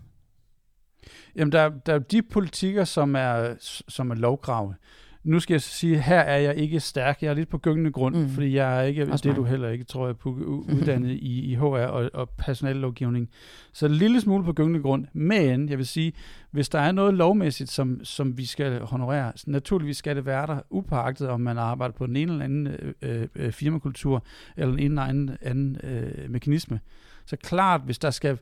[1.36, 3.54] Jamen, der, der er de politikker, som er,
[3.88, 4.76] som er lovgrave.
[5.24, 7.22] Nu skal jeg sige, her er jeg ikke stærk.
[7.22, 8.30] Jeg er lidt på gyngende grund, mm.
[8.30, 10.30] fordi jeg er ikke, Også det du heller ikke, tror jeg, på,
[10.76, 13.30] uddannet i, i HR og, og personallovgivning.
[13.74, 15.06] Så en lille smule på gyngende grund.
[15.14, 16.14] Men jeg vil sige,
[16.52, 20.60] hvis der er noget lovmæssigt, som, som vi skal honorere, naturligvis skal det være der,
[20.70, 22.68] upagtet om man arbejder på den ene eller anden
[23.02, 24.24] øh, øh, firmakultur,
[24.58, 26.80] eller ene eller anden, anden øh, mekanisme.
[27.26, 28.38] Så klart, hvis der skal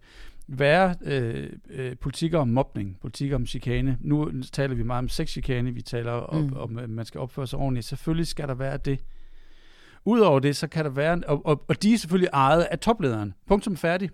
[0.47, 3.97] være øh, øh, politikker om mobning, politikker om chikane.
[4.01, 6.53] Nu taler vi meget om sexchikane, vi taler om, mm.
[6.57, 7.85] om, at man skal opføre sig ordentligt.
[7.85, 8.99] Selvfølgelig skal der være det.
[10.05, 13.33] Udover det, så kan der være, og, og, og de er selvfølgelig ejet af toplederen.
[13.47, 14.09] Punktum færdig.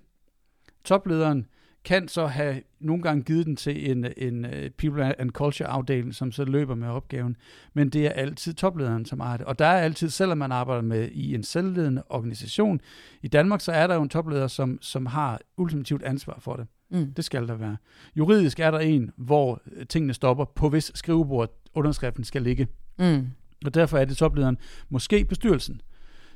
[0.83, 1.47] Toplederen
[1.85, 6.15] kan så have nogle gange givet den til en, en øh, People and Culture afdeling,
[6.15, 7.35] som så løber med opgaven.
[7.73, 9.45] Men det er altid toplederen, som ejer det.
[9.45, 12.81] Og der er altid, selvom man arbejder med i en selvledende organisation,
[13.21, 16.67] i Danmark, så er der jo en topleder, som, som har ultimativt ansvar for det.
[16.91, 17.13] Mm.
[17.13, 17.77] Det skal der være.
[18.15, 22.67] Juridisk er der en, hvor tingene stopper, på hvis skrivebord underskriften skal ligge.
[22.99, 23.27] Mm.
[23.65, 24.57] Og derfor er det toplederen,
[24.89, 25.81] måske bestyrelsen,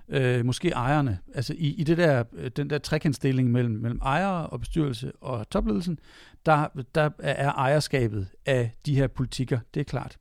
[0.10, 1.20] øh, måske ejerne.
[1.36, 5.50] Altså i, i det der, øh, den der trekantstilling mellem, mellem ejere og bestyrelse og
[5.50, 6.00] topledelsen,
[6.46, 10.18] der, der er ejerskabet af de her politikker, det er klart.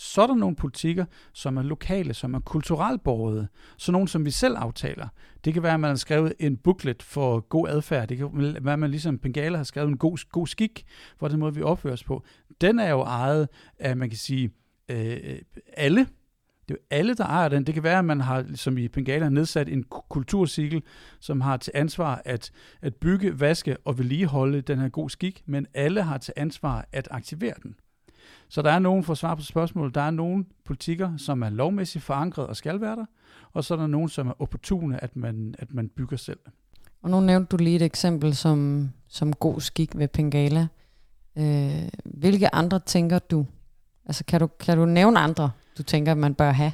[0.00, 3.48] Så er der nogle politikker, som er lokale, som er kulturelt borgede.
[3.76, 5.08] Så nogle, som vi selv aftaler.
[5.44, 8.08] Det kan være, at man har skrevet en booklet for god adfærd.
[8.08, 10.84] Det kan være, at man ligesom Bengala har skrevet en god, god skik
[11.16, 12.24] for den måde, vi opfører os på.
[12.60, 13.48] Den er jo ejet
[13.78, 14.50] af, man kan sige,
[14.88, 15.38] øh,
[15.76, 16.06] alle
[16.68, 17.64] det er jo alle, der ejer den.
[17.64, 20.82] Det kan være, at man har, som i Bengala, nedsat en kultursikkel,
[21.20, 22.50] som har til ansvar at,
[22.82, 27.08] at bygge, vaske og vedligeholde den her god skik, men alle har til ansvar at
[27.10, 27.74] aktivere den.
[28.48, 31.50] Så der er nogen, for at svare på spørgsmålet, der er nogen politikker, som er
[31.50, 33.04] lovmæssigt forankret og skal være der,
[33.52, 36.38] og så er der nogen, som er opportune, at man, at man bygger selv.
[37.02, 40.68] Og nu nævnte du lige et eksempel som, som god skik ved Pengala.
[41.38, 43.46] Øh, hvilke andre tænker du?
[44.06, 46.72] Altså kan du, kan du nævne andre du tænker, man bør have?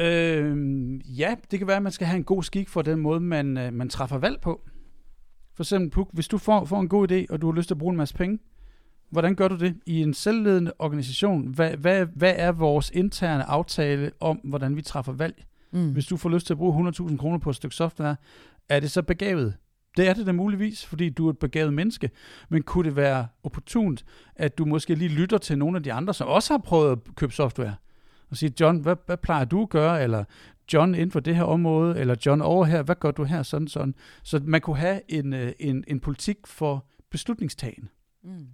[0.00, 3.20] Øh, ja, det kan være, at man skal have en god skik for den måde,
[3.20, 4.60] man, øh, man træffer valg på.
[5.54, 7.74] For eksempel, Puk, hvis du får, får en god idé, og du har lyst til
[7.74, 8.38] at bruge en masse penge,
[9.10, 11.54] hvordan gør du det i en selvledende organisation?
[11.54, 15.44] Hvad, hvad, hvad er vores interne aftale om, hvordan vi træffer valg?
[15.72, 15.92] Mm.
[15.92, 18.16] Hvis du får lyst til at bruge 100.000 kroner på et stykke software,
[18.68, 19.54] er det så begavet?
[19.96, 22.10] Det er det da muligvis, fordi du er et begavet menneske.
[22.48, 26.14] Men kunne det være opportunt, at du måske lige lytter til nogle af de andre,
[26.14, 27.74] som også har prøvet at købe software?
[28.30, 30.02] Og sige, John, hvad, hvad plejer du at gøre?
[30.02, 30.24] Eller
[30.72, 31.98] John inden for det her område?
[31.98, 33.42] Eller John over her, hvad gør du her?
[33.42, 33.94] Sådan, sådan.
[34.22, 37.88] Så man kunne have en, øh, en, en politik for beslutningstagen.
[38.24, 38.46] Mm.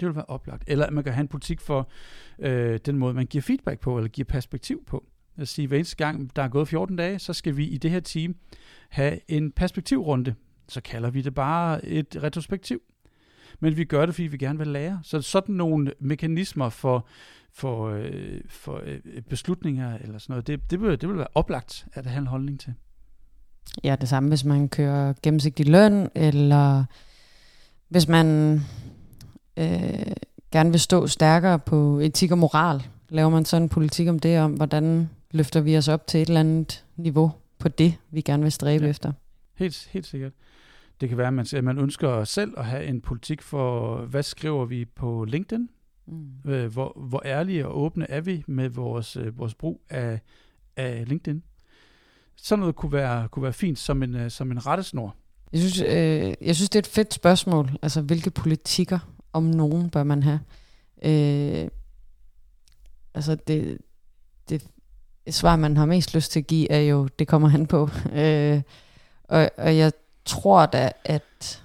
[0.00, 0.64] Det vil være oplagt.
[0.66, 1.90] Eller man kan have en politik for
[2.38, 5.04] øh, den måde, man giver feedback på, eller giver perspektiv på.
[5.38, 7.90] Jeg sige, hver eneste gang, der er gået 14 dage, så skal vi i det
[7.90, 8.36] her team
[8.88, 10.34] have en perspektivrunde
[10.68, 12.80] så kalder vi det bare et retrospektiv.
[13.60, 15.00] Men vi gør det, fordi vi gerne vil lære.
[15.02, 17.06] Så sådan nogle mekanismer for,
[17.52, 21.86] for, øh, for øh, beslutninger eller sådan noget, det, det, vil, det vil være oplagt
[21.92, 22.74] at have en holdning til.
[23.84, 26.84] Ja, det samme, hvis man kører gennemsigtig løn, eller
[27.88, 28.60] hvis man
[29.56, 30.12] øh,
[30.52, 32.82] gerne vil stå stærkere på etik og moral.
[33.08, 36.28] Laver man sådan en politik om det, om hvordan løfter vi os op til et
[36.28, 38.90] eller andet niveau på det, vi gerne vil stræbe ja.
[38.90, 39.12] efter?
[39.54, 40.32] Helt, helt sikkert.
[41.00, 44.22] Det kan være, at man, at man ønsker selv at have en politik for, hvad
[44.22, 45.68] skriver vi på LinkedIn?
[46.06, 46.50] Mm.
[46.50, 50.20] Øh, hvor, hvor ærlige og åbne er vi med vores, øh, vores brug af,
[50.76, 51.42] af LinkedIn?
[52.36, 55.16] Sådan noget kunne være, kunne være fint som en, øh, som en rettesnor.
[55.52, 57.70] Jeg synes, øh, jeg synes, det er et fedt spørgsmål.
[57.82, 58.98] Altså, hvilke politikker
[59.32, 60.40] om nogen bør man have?
[61.04, 61.68] Øh,
[63.14, 63.78] altså, det,
[64.48, 64.68] det
[65.30, 67.88] svar, man har mest lyst til at give, er jo, det kommer han på.
[68.12, 68.62] Øh,
[69.28, 69.92] og, og jeg
[70.24, 71.62] tror da, at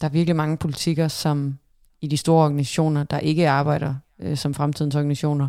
[0.00, 1.58] der er virkelig mange politikere, som
[2.00, 5.48] i de store organisationer, der ikke arbejder øh, som fremtidens organisationer,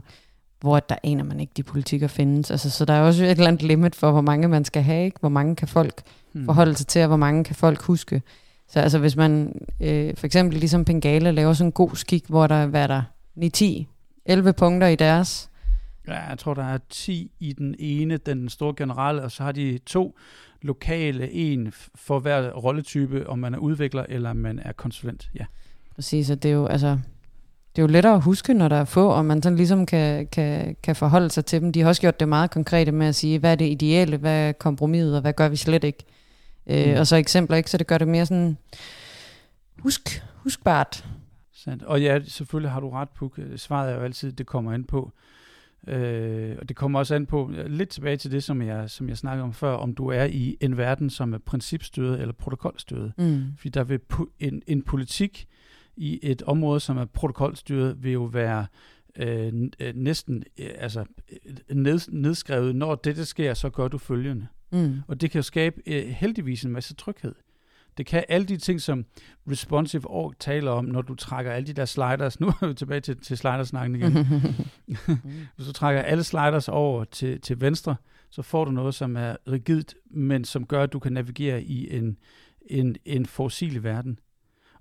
[0.59, 2.51] hvor der aner man ikke, de politikker findes.
[2.51, 5.05] Altså, så der er også et eller andet limit for, hvor mange man skal have,
[5.05, 5.19] ikke?
[5.19, 6.45] hvor mange kan folk hmm.
[6.45, 8.21] forholde sig til, og hvor mange kan folk huske.
[8.67, 12.47] Så altså, hvis man øh, for eksempel ligesom Pengale laver sådan en god skik, hvor
[12.47, 13.01] der er der
[13.35, 13.87] 9, 10,
[14.25, 15.49] 11 punkter i deres.
[16.07, 19.51] Ja, jeg tror, der er 10 i den ene, den store generelle, og så har
[19.51, 20.17] de to
[20.61, 25.29] lokale, en for hver rolletype, om man er udvikler eller man er konsulent.
[25.39, 25.45] Ja.
[25.95, 26.89] Præcis, og det er jo, altså,
[27.75, 30.27] det er jo lettere at huske, når der er få, og man sådan ligesom kan,
[30.27, 31.71] kan, kan forholde sig til dem.
[31.71, 34.49] De har også gjort det meget konkrete med at sige, hvad er det ideelle, hvad
[34.49, 36.03] er kompromiset, og hvad gør vi slet ikke.
[36.67, 36.91] Øh, mm.
[36.91, 37.71] Øh, og så eksempler, ikke?
[37.71, 38.57] Så det gør det mere sådan,
[39.79, 41.05] husk, huskbart.
[41.53, 41.83] Sandt.
[41.83, 43.39] Og ja, selvfølgelig har du ret, Puk.
[43.55, 45.34] Svaret er jo altid, det kommer ind på, Øh,
[46.59, 49.43] og det kommer også an på, lidt tilbage til det, som jeg, som jeg snakkede
[49.43, 53.13] om før, om du er i en verden, som er principstyret eller protokolstyret.
[53.17, 53.43] Mm.
[53.57, 53.99] Fordi der vil
[54.39, 55.47] en, en politik
[55.97, 58.65] i et område, som er protokolstyret, vil jo være
[59.15, 61.05] øh, øh næsten øh, altså,
[61.71, 64.47] ned, nedskrevet, når det sker, så gør du følgende.
[64.71, 64.99] Mm.
[65.07, 67.35] Og det kan jo skabe øh, heldigvis en masse tryghed.
[67.97, 69.05] Det kan alle de ting, som
[69.51, 73.01] Responsive Org taler om, når du trækker alle de der sliders, nu er vi tilbage
[73.01, 74.13] til, til slidersnakken igen.
[75.55, 77.95] Hvis du trækker alle sliders over til, til venstre,
[78.29, 81.97] så får du noget, som er rigidt, men som gør, at du kan navigere i
[81.97, 82.17] en,
[82.65, 84.19] en, en forudsigelig verden.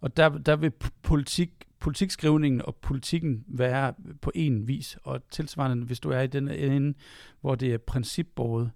[0.00, 0.72] Og der, der vil
[1.02, 1.50] politik,
[1.80, 6.94] politikskrivningen og politikken være på en vis, og tilsvarende, hvis du er i den ende,
[7.40, 8.70] hvor det er principbordet,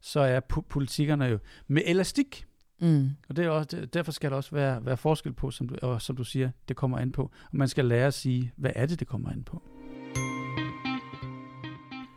[0.00, 2.46] så er politikerne jo med elastik.
[2.82, 3.10] Mm.
[3.28, 6.02] Og det er også, derfor skal der også være, være forskel på, som du, og
[6.02, 7.22] som du siger, det kommer an på.
[7.22, 9.62] Og man skal lære at sige, hvad er det, det kommer an på.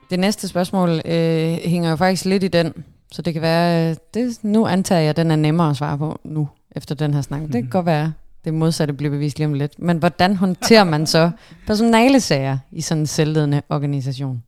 [0.10, 2.74] Det næste spørgsmål øh, hænger jo faktisk lidt i den,
[3.12, 6.20] så det kan være, det, nu antager jeg, at den er nemmere at svare på
[6.24, 7.42] nu, efter den her snak.
[7.42, 7.48] Mm.
[7.52, 8.14] Det kan godt være,
[8.46, 9.80] det modsatte bliver bevist lige om lidt.
[9.80, 11.32] Men hvordan håndterer man så
[11.68, 14.44] personalesager i sådan en selvledende organisation?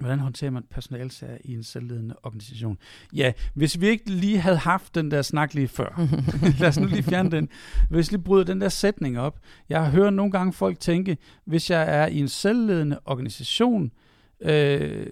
[0.00, 2.78] Hvordan håndterer man personalsager i en selvledende organisation?
[3.12, 6.08] Ja, hvis vi ikke lige havde haft den der snak lige før,
[6.60, 7.48] lad os nu lige fjerne den.
[7.90, 9.38] Hvis vi lige bryder den der sætning op.
[9.68, 13.92] Jeg har hørt nogle gange folk tænke, hvis jeg er i en selvledende organisation,
[14.40, 15.06] øh,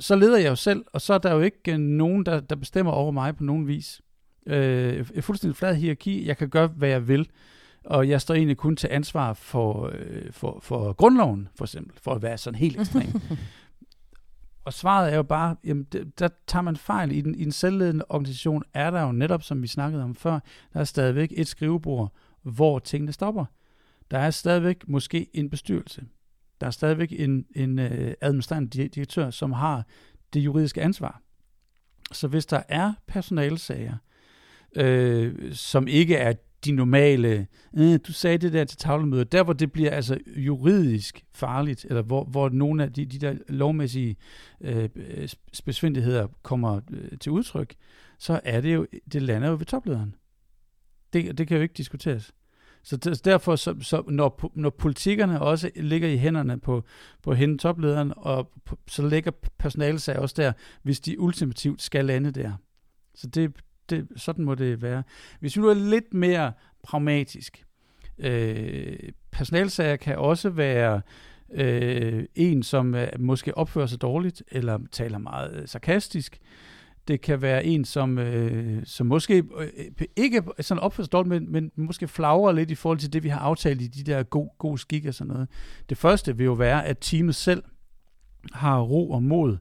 [0.00, 2.92] så leder jeg jo selv, og så er der jo ikke nogen, der, der bestemmer
[2.92, 4.00] over mig på nogen vis.
[4.46, 6.26] Øh, et fuldstændig flad hierarki.
[6.26, 7.28] Jeg kan gøre, hvad jeg vil.
[7.84, 12.14] Og jeg står egentlig kun til ansvar for, øh, for, for grundloven, for eksempel, for
[12.14, 13.06] at være sådan helt ekstrem.
[14.66, 15.84] Og svaret er jo bare, jamen,
[16.18, 17.12] der tager man fejl.
[17.12, 20.40] I den, I den selvledende organisation er der jo netop, som vi snakkede om før,
[20.72, 23.44] der er stadigvæk et skrivebord, hvor tingene stopper.
[24.10, 26.04] Der er stadigvæk måske en bestyrelse.
[26.60, 29.86] Der er stadigvæk en, en øh, administrerende direktør, som har
[30.34, 31.22] det juridiske ansvar.
[32.12, 33.96] Så hvis der er personalsager,
[34.76, 36.32] øh, som ikke er
[36.66, 41.24] de normale, øh, du sagde det der til tavlemødet, der hvor det bliver altså juridisk
[41.34, 44.16] farligt, eller hvor, hvor nogle af de, de der lovmæssige
[44.60, 44.88] øh,
[45.64, 47.74] besvindeligheder kommer øh, til udtryk,
[48.18, 50.14] så er det jo, det lander jo ved toplederen.
[51.12, 52.32] Det, det kan jo ikke diskuteres.
[52.82, 56.84] Så derfor, så, så når, når politikerne også ligger i hænderne på,
[57.22, 58.52] på hende toplederen, og
[58.88, 60.52] så ligger personalet sig også der,
[60.82, 62.52] hvis de ultimativt skal lande der.
[63.14, 63.52] Så det,
[63.90, 65.02] det, sådan må det være.
[65.40, 67.64] Hvis vi nu er lidt mere pragmatisk,
[68.18, 68.96] øh,
[69.30, 71.00] personalsager kan også være
[71.52, 76.38] øh, en, som øh, måske opfører sig dårligt, eller taler meget øh, sarkastisk.
[77.08, 79.68] Det kan være en, som, øh, som måske øh,
[80.00, 83.22] øh ikke sådan opfører sig dårligt, men, men måske flagrer lidt i forhold til det,
[83.22, 85.48] vi har aftalt i de der gode, gode skik og sådan noget.
[85.88, 87.62] Det første vil jo være, at teamet selv
[88.52, 89.56] har ro og mod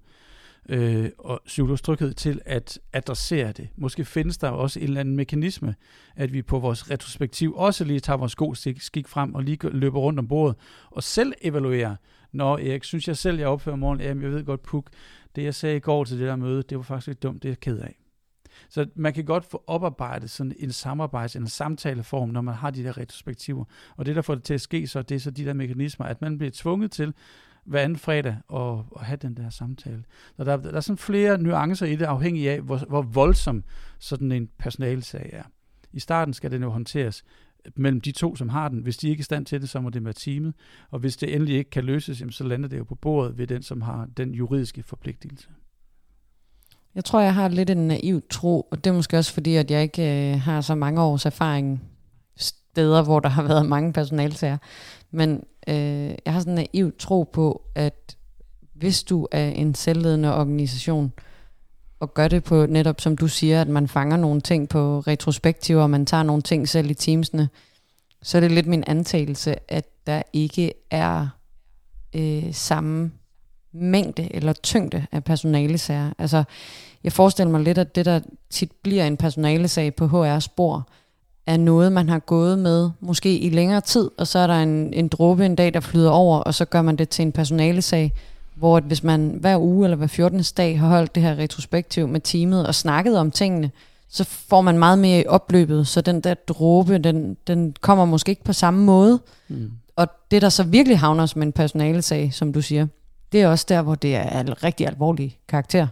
[0.70, 3.70] øh, og psykologisk tryghed til at adressere det.
[3.76, 5.76] Måske findes der også en eller anden mekanisme,
[6.16, 10.00] at vi på vores retrospektiv også lige tager vores god skik frem og lige løber
[10.00, 10.56] rundt om bordet
[10.92, 11.96] og selv evaluerer.
[12.32, 14.90] Når Erik, synes jeg selv, jeg opfører morgen, jamen jeg ved godt, Puk,
[15.36, 17.50] det jeg sagde i går til det der møde, det var faktisk lidt dumt, det
[17.50, 17.96] er jeg ked af.
[18.70, 22.84] Så man kan godt få oparbejdet sådan en samarbejds- en samtaleform, når man har de
[22.84, 23.66] der retrospektiver.
[23.98, 26.06] Og det, der får det til at ske, så det er så de der mekanismer,
[26.06, 27.14] at man bliver tvunget til
[27.66, 30.04] hver anden fredag og, og have den der samtale.
[30.38, 33.64] Så der, der er sådan flere nuancer i det, afhængig af, hvor, hvor voldsom
[34.00, 35.44] sådan en personalsag er.
[35.94, 37.24] I starten skal den jo håndteres
[37.76, 38.80] mellem de to, som har den.
[38.80, 40.54] Hvis de ikke er i stand til det, så må det være teamet.
[40.92, 43.64] Og hvis det endelig ikke kan løses, så lander det jo på bordet ved den,
[43.64, 45.50] som har den juridiske forpligtelse.
[46.96, 49.72] Jeg tror, jeg har lidt en naiv tro, og det er måske også fordi, at
[49.72, 51.84] jeg ikke øh, har så mange års erfaring
[52.38, 54.58] steder, hvor der har været mange personalsager.
[55.12, 58.18] Men øh, jeg har sådan en naiv tro på, at
[58.74, 61.14] hvis du er en selvledende organisation,
[62.00, 65.78] og gør det på netop som du siger, at man fanger nogle ting på retrospektiv,
[65.78, 67.50] og man tager nogle ting selv i teamsene,
[68.22, 71.28] så er det lidt min antagelse, at der ikke er
[72.16, 73.12] øh, samme
[73.72, 76.14] mængde eller tyngde af personalesager.
[76.18, 76.44] Altså,
[77.04, 80.90] jeg forestiller mig lidt, at det der tit bliver en personalesag på HR-spor,
[81.48, 84.94] er noget, man har gået med måske i længere tid, og så er der en,
[84.94, 88.14] en dråbe en dag, der flyder over, og så gør man det til en personalesag,
[88.56, 90.44] hvor hvis man hver uge eller hver 14.
[90.58, 93.72] dag har holdt det her retrospektiv med teamet og snakket om tingene,
[94.10, 98.30] så får man meget mere i opløbet, så den der dråbe, den, den kommer måske
[98.30, 99.20] ikke på samme måde.
[99.48, 99.72] Mm.
[99.96, 102.88] Og det, der så virkelig havner som en personalesag, som du siger,
[103.32, 105.88] det er også der, hvor det er en rigtig alvorlig karakter,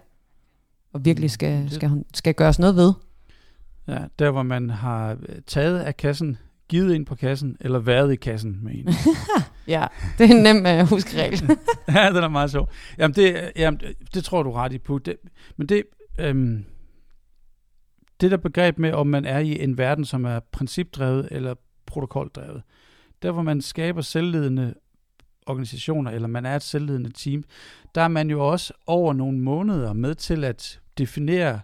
[0.94, 2.94] og virkelig skal, skal, skal gøres noget ved.
[3.88, 5.18] Ja, der hvor man har
[5.48, 6.38] taget af kassen,
[6.74, 8.90] skidet ind på kassen, eller været i kassen med en.
[9.68, 11.42] ja, det er en nem uh, huskeregel.
[11.96, 12.70] ja, den er meget sjov.
[12.98, 13.82] Jamen, det, jamen,
[14.14, 15.00] det tror du ret i på.
[15.00, 15.16] Det,
[15.58, 15.84] men det,
[16.20, 16.66] øhm,
[18.22, 22.62] det der begreb med, om man er i en verden, som er principdrevet eller protokoldrevet,
[23.22, 24.74] der hvor man skaber selvledende
[25.46, 27.44] organisationer, eller man er et selvledende team,
[27.96, 31.60] der er man jo også over nogle måneder med til at definere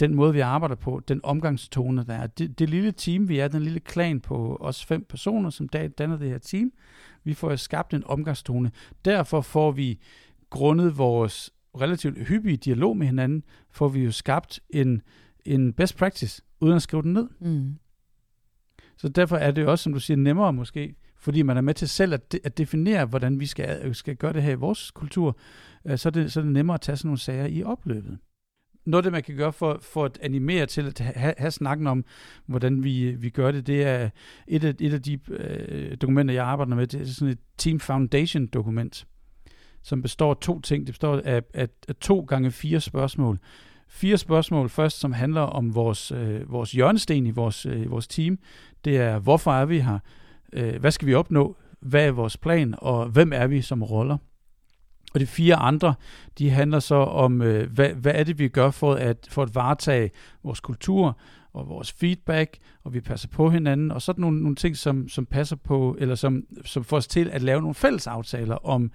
[0.00, 2.26] den måde, vi arbejder på, den omgangstone, der er.
[2.26, 6.16] Det, det lille team, vi er, den lille klan på os fem personer, som danner
[6.16, 6.72] det her team,
[7.24, 8.70] vi får skabt en omgangstone.
[9.04, 10.00] Derfor får vi
[10.50, 15.02] grundet vores relativt hyppige dialog med hinanden, får vi jo skabt en,
[15.44, 17.28] en best practice, uden at skrive den ned.
[17.40, 17.74] Mm.
[18.96, 21.88] Så derfor er det også, som du siger, nemmere måske, fordi man er med til
[21.88, 25.38] selv at, de, at definere, hvordan vi skal, skal gøre det her i vores kultur,
[25.84, 28.18] øh, så, er det, så er det nemmere at tage sådan nogle sager i opløbet.
[28.86, 31.86] Noget af det, man kan gøre for, for at animere til at have, have snakken
[31.86, 32.04] om,
[32.46, 34.10] hvordan vi, vi gør det, det er
[34.48, 37.80] et af, et af de øh, dokumenter, jeg arbejder med, det er sådan et Team
[37.80, 39.06] Foundation dokument,
[39.82, 40.86] som består af to ting.
[40.86, 43.38] Det består af, af, af to gange fire spørgsmål.
[43.88, 48.38] Fire spørgsmål først, som handler om vores, øh, vores hjørnesten i vores, øh, vores team.
[48.84, 49.98] Det er, hvorfor er vi her?
[50.52, 51.56] Øh, hvad skal vi opnå?
[51.80, 52.74] Hvad er vores plan?
[52.78, 54.18] Og hvem er vi som roller?
[55.16, 55.94] Og de fire andre,
[56.38, 59.54] de handler så om, øh, hvad, hvad er det, vi gør for at, for at
[59.54, 60.10] varetage
[60.44, 61.18] vores kultur
[61.52, 65.26] og vores feedback, og vi passer på hinanden, og sådan nogle, nogle ting, som, som
[65.26, 68.90] passer på, eller som, som får os til at lave nogle fælles aftaler om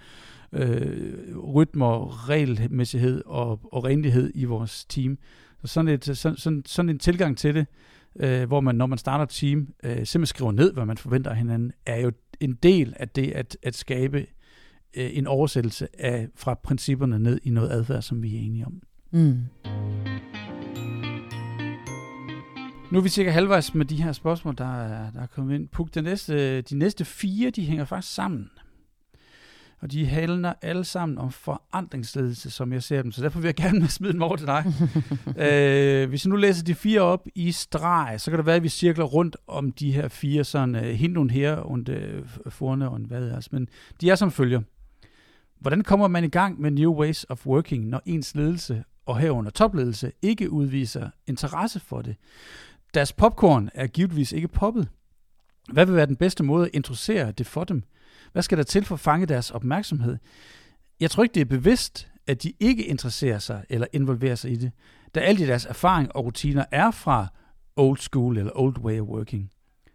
[0.54, 5.18] øh, rytmer, regelmæssighed og, og renlighed i vores team.
[5.62, 7.66] Så sådan, et, sådan, sådan, sådan en tilgang til det,
[8.20, 11.32] øh, hvor man, når man starter et team, øh, simpelthen skriver ned, hvad man forventer
[11.32, 14.26] af hinanden, er jo en del af det at, at skabe
[14.98, 18.82] øh, en oversættelse af fra principperne ned i noget adfærd, som vi er enige om.
[19.12, 19.40] Mm.
[22.92, 25.68] Nu er vi cirka halvvejs med de her spørgsmål, der er, der er kommet ind.
[25.68, 28.50] Puk, de næste, de næste fire, de hænger faktisk sammen
[29.82, 33.12] og de handler alle sammen om forandringsledelse, som jeg ser dem.
[33.12, 34.66] Så derfor vil jeg gerne smide dem over til dig.
[35.46, 38.64] øh, hvis jeg nu læser de fire op i streg, så kan det være, at
[38.64, 43.00] vi cirkler rundt om de her fire, sådan uh, hindun her, und uh, forne og
[43.00, 43.68] hvad er Men
[44.02, 44.62] de er som følger.
[45.62, 49.52] Hvordan kommer man i gang med New Ways of Working, når ens ledelse og herunder
[49.52, 52.16] topledelse ikke udviser interesse for det?
[52.94, 54.90] Deres popcorn er givetvis ikke poppet.
[55.72, 57.84] Hvad vil være den bedste måde at introducere det for dem?
[58.32, 60.18] Hvad skal der til for at fange deres opmærksomhed?
[61.00, 64.56] Jeg tror ikke, det er bevidst, at de ikke interesserer sig eller involverer sig i
[64.56, 64.72] det,
[65.16, 67.28] da alle deres erfaring og rutiner er fra
[67.76, 69.52] old school eller old way of working.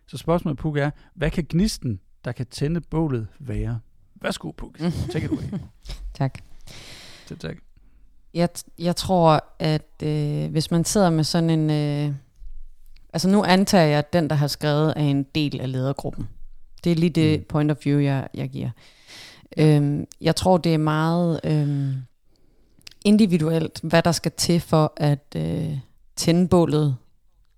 [0.06, 3.80] Så spørgsmålet, Puk, er, hvad kan gnisten, der kan tænde bålet, være?
[4.26, 4.78] Værsgo, Puk.
[5.12, 5.60] Take it away.
[6.14, 6.38] tak.
[7.28, 7.56] Tak, tak.
[8.34, 11.70] Jeg, jeg tror, at øh, hvis man sidder med sådan en...
[11.70, 12.14] Øh,
[13.12, 16.28] altså nu antager jeg, at den, der har skrevet, er en del af ledergruppen.
[16.84, 17.44] Det er lige det mm.
[17.48, 18.70] point of view, jeg, jeg giver.
[19.56, 21.94] Øhm, jeg tror, det er meget øhm,
[23.04, 25.78] individuelt, hvad der skal til for at øh,
[26.16, 26.96] tænde bålet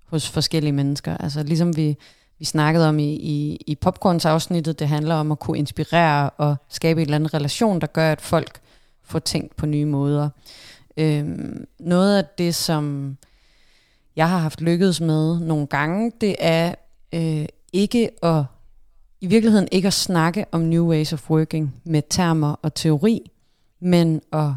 [0.04, 1.16] hos forskellige mennesker.
[1.16, 1.96] Altså ligesom vi,
[2.38, 6.56] vi snakkede om i, i, i popcorns afsnittet, det handler om at kunne inspirere og
[6.68, 8.60] skabe en eller anden relation, der gør, at folk
[9.02, 10.28] får tænkt på nye måder.
[10.96, 13.16] Øhm, noget af det, som
[14.16, 16.74] jeg har haft lykkedes med nogle gange, det er
[17.12, 18.44] øh, ikke at
[19.20, 23.30] i virkeligheden ikke at snakke om New Ways of Working med termer og teori,
[23.80, 24.50] men at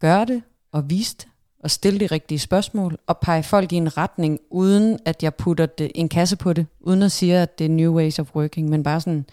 [0.00, 1.28] gøre det og vise det
[1.66, 5.66] og stille de rigtige spørgsmål og pege folk i en retning, uden at jeg putter
[5.66, 8.68] det, en kasse på det, uden at sige, at det er New Ways of Working,
[8.68, 9.26] men bare sådan,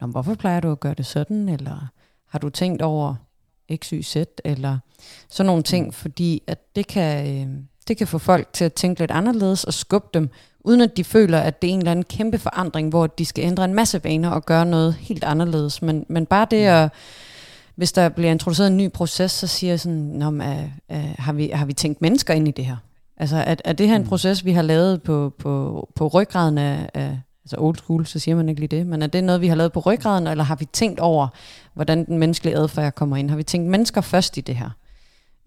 [0.00, 1.88] Nå, hvorfor plejer du at gøre det sådan, eller
[2.28, 3.14] har du tænkt over
[3.74, 4.78] X, Y, Z, eller
[5.28, 5.92] sådan nogle ting, mm.
[5.92, 7.54] fordi at det kan, øh,
[7.88, 11.04] det kan få folk til at tænke lidt anderledes og skubbe dem uden at de
[11.04, 14.04] føler, at det er en eller anden kæmpe forandring, hvor de skal ændre en masse
[14.04, 15.82] vaner og gøre noget helt anderledes.
[15.82, 16.92] Men, men bare det at,
[17.82, 21.02] hvis der bliver introduceret en ny proces, så siger jeg sådan, Nå, men, er, er,
[21.18, 22.76] har, vi, har vi tænkt mennesker ind i det her?
[23.16, 24.08] Altså, er, er det her en mm.
[24.08, 28.36] proces, vi har lavet på, på, på ryggraden af, af, altså old school, så siger
[28.36, 30.56] man ikke lige det, men er det noget, vi har lavet på ryggraden, eller har
[30.56, 31.28] vi tænkt over,
[31.74, 33.30] hvordan den menneskelige adfærd kommer ind?
[33.30, 34.70] Har vi tænkt mennesker først i det her?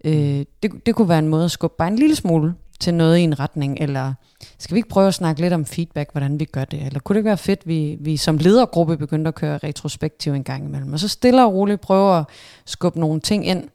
[0.04, 3.18] Øh, det, det kunne være en måde at skubbe bare en lille smule til noget
[3.18, 4.14] i en retning, eller
[4.58, 6.86] skal vi ikke prøve at snakke lidt om feedback, hvordan vi gør det?
[6.86, 10.44] Eller kunne det ikke være fedt, vi, vi som ledergruppe begyndte at køre retrospektiv en
[10.44, 12.24] gang imellem, og så stille og roligt prøve at
[12.64, 13.68] skubbe nogle ting ind,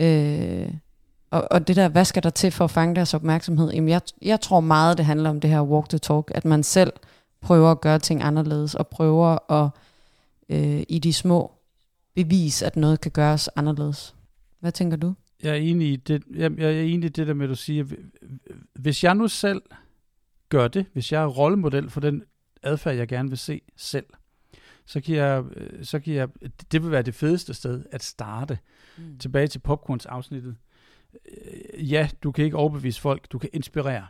[0.00, 0.68] øh,
[1.30, 3.70] og, og det der, hvad skal der til for at fange deres opmærksomhed?
[3.70, 6.62] Jamen jeg, jeg tror meget, det handler om det her walk the talk, at man
[6.62, 6.92] selv
[7.40, 9.70] prøver at gøre ting anderledes, og prøver at
[10.48, 11.52] øh, i de små
[12.14, 14.14] bevise, at noget kan gøres anderledes.
[14.60, 15.14] Hvad tænker du?
[15.42, 17.54] Jeg er enig i det, jeg, jeg er enig i det der med, at du
[17.54, 17.84] siger,
[18.74, 19.62] hvis jeg nu selv
[20.48, 22.22] gør det, hvis jeg er rollemodel for den
[22.62, 24.06] adfærd, jeg gerne vil se selv,
[24.86, 26.28] så kan jeg, øh, så kan jeg
[26.72, 28.58] det vil være det fedeste sted at starte.
[28.98, 29.18] Mm.
[29.18, 30.56] Tilbage til popcorns afsnittet.
[31.14, 34.06] Øh, ja, du kan ikke overbevise folk, du kan inspirere.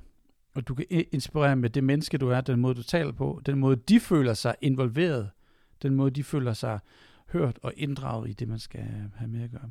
[0.55, 3.59] Og du kan inspirere med det menneske, du er, den måde, du taler på, den
[3.59, 5.31] måde, de føler sig involveret,
[5.83, 6.79] den måde, de føler sig
[7.29, 8.81] hørt og inddraget i det, man skal
[9.15, 9.71] have med at gøre.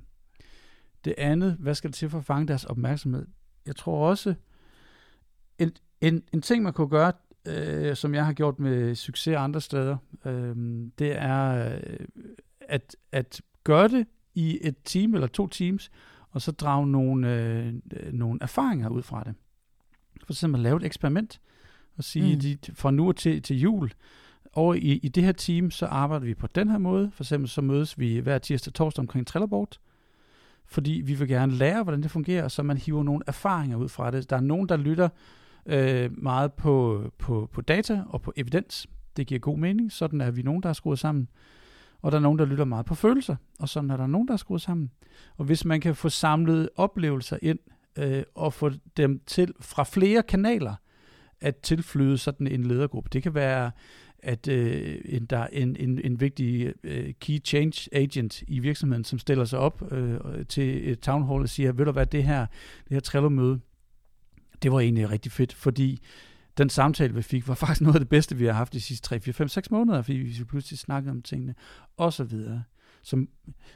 [1.05, 3.27] Det andet, hvad skal det til for at fange deres opmærksomhed?
[3.65, 4.35] Jeg tror også,
[5.57, 5.71] en,
[6.01, 7.13] en, en ting, man kunne gøre,
[7.47, 10.55] øh, som jeg har gjort med succes andre steder, øh,
[10.99, 12.07] det er øh,
[12.59, 15.91] at, at gøre det i et team eller to teams,
[16.31, 17.73] og så drage nogle, øh,
[18.13, 19.33] nogle erfaringer ud fra det.
[20.25, 21.41] For eksempel lave et eksperiment,
[21.97, 22.41] og sige, mm.
[22.41, 23.91] de, fra nu til, til jul,
[24.53, 27.11] og i, i det her team, så arbejder vi på den her måde.
[27.13, 29.69] For eksempel så mødes vi hver tirsdag og torsdag omkring Trelleborg,
[30.69, 34.11] fordi vi vil gerne lære, hvordan det fungerer, så man hiver nogle erfaringer ud fra
[34.11, 34.29] det.
[34.29, 35.09] Der er nogen, der lytter
[35.65, 38.87] øh, meget på, på, på data og på evidens.
[39.17, 39.91] Det giver god mening.
[39.91, 41.29] Sådan er vi nogen, der er skruet sammen.
[42.01, 44.33] Og der er nogen, der lytter meget på følelser, og sådan er der nogen, der
[44.33, 44.91] er skruet sammen.
[45.37, 47.59] Og hvis man kan få samlet oplevelser ind,
[47.97, 50.75] øh, og få dem til fra flere kanaler,
[51.41, 53.09] at tilflyde sådan en ledergruppe.
[53.13, 53.71] Det kan være,
[54.23, 59.03] at øh, en, der er en, en, en vigtig øh, key change agent i virksomheden,
[59.03, 62.23] som stiller sig op øh, til et town hall og siger, ved du hvad, det
[62.23, 62.45] her,
[62.87, 63.59] det her Trello-møde,
[64.63, 65.99] det var egentlig rigtig fedt, fordi
[66.57, 69.07] den samtale, vi fik, var faktisk noget af det bedste, vi har haft de sidste
[69.07, 71.55] 3, 4, 5, 6 måneder, fordi vi pludselig snakkede om tingene,
[71.97, 72.63] og så videre.
[73.01, 73.29] Som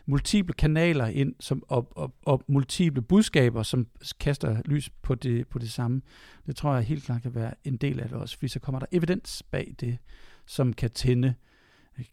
[0.05, 3.87] multiple kanaler ind, som, og, og, og multiple budskaber, som
[4.19, 6.01] kaster lys på det, på det samme.
[6.45, 8.79] Det tror jeg helt klart kan være en del af det også, fordi så kommer
[8.79, 9.97] der evidens bag det,
[10.47, 11.33] som kan tænde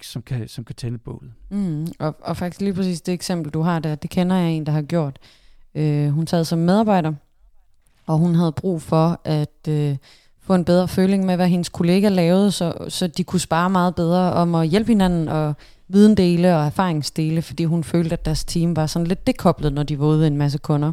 [0.02, 1.32] som kan, som kan tænde bålet.
[1.50, 4.66] Mm, og, og faktisk lige præcis det eksempel, du har der, det kender jeg en,
[4.66, 5.18] der har gjort.
[5.74, 7.12] Øh, hun sad som medarbejder,
[8.06, 9.96] og hun havde brug for at øh,
[10.40, 13.94] få en bedre føling med, hvad hendes kollega lavede, så, så de kunne spare meget
[13.94, 15.54] bedre om at hjælpe hinanden og
[15.88, 19.98] videndele og erfaringsdele, fordi hun følte, at deres team var sådan lidt dekoblet, når de
[19.98, 20.92] vågede en masse kunder.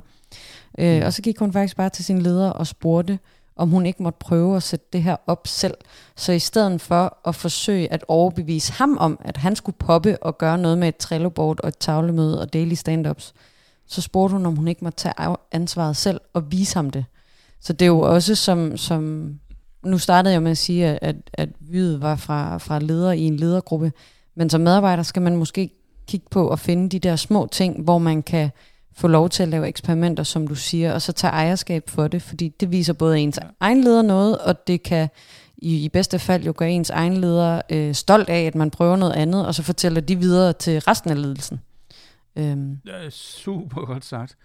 [0.79, 1.05] Øh, mm.
[1.05, 3.19] Og så gik hun faktisk bare til sin leder og spurgte,
[3.57, 5.77] om hun ikke måtte prøve at sætte det her op selv.
[6.15, 10.37] Så i stedet for at forsøge at overbevise ham om, at han skulle poppe og
[10.37, 13.33] gøre noget med et Trello-board og et tavlemøde og daily stand-ups,
[13.87, 17.05] så spurgte hun, om hun ikke måtte tage ansvaret selv og vise ham det.
[17.61, 19.33] Så det er jo også som, som
[19.85, 23.21] nu startede jeg med at sige, at, at, at vyet var fra, fra leder i
[23.21, 23.91] en ledergruppe,
[24.35, 25.69] men som medarbejder skal man måske
[26.07, 28.49] kigge på at finde de der små ting, hvor man kan
[28.97, 32.21] få lov til at lave eksperimenter, som du siger, og så tage ejerskab for det,
[32.21, 35.09] fordi det viser både ens egen leder noget, og det kan
[35.57, 38.95] i, i bedste fald jo gøre ens egen leder øh, stolt af, at man prøver
[38.95, 41.61] noget andet, og så fortæller de videre til resten af ledelsen.
[42.35, 42.79] Øhm.
[42.85, 44.37] Det er super godt sagt.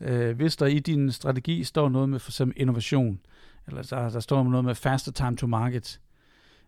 [0.00, 3.18] Øh, hvis der i din strategi står noget med for eksempel innovation,
[3.66, 6.00] eller der, der står noget med faster time to market,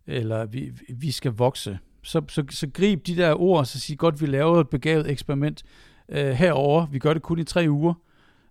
[0.07, 3.99] eller vi, vi skal vokse, så, så, så grib de der ord, og så sig
[3.99, 5.65] godt, vi laver et begavet eksperiment
[6.09, 6.87] øh, herover.
[6.87, 7.95] Vi gør det kun i tre uger,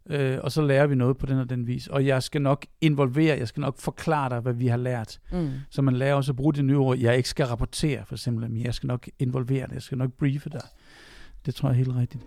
[0.10, 1.88] øh, og så lærer vi noget på den og den vis.
[1.88, 5.20] Og jeg skal nok involvere, jeg skal nok forklare dig, hvad vi har lært.
[5.32, 5.50] Mm.
[5.70, 8.52] Så man lærer også at bruge det nye ord, jeg ikke skal rapportere, for eksempel,
[8.52, 10.62] men jeg skal nok involvere dig, jeg skal nok briefe dig.
[11.46, 12.24] Det tror jeg er helt rigtigt.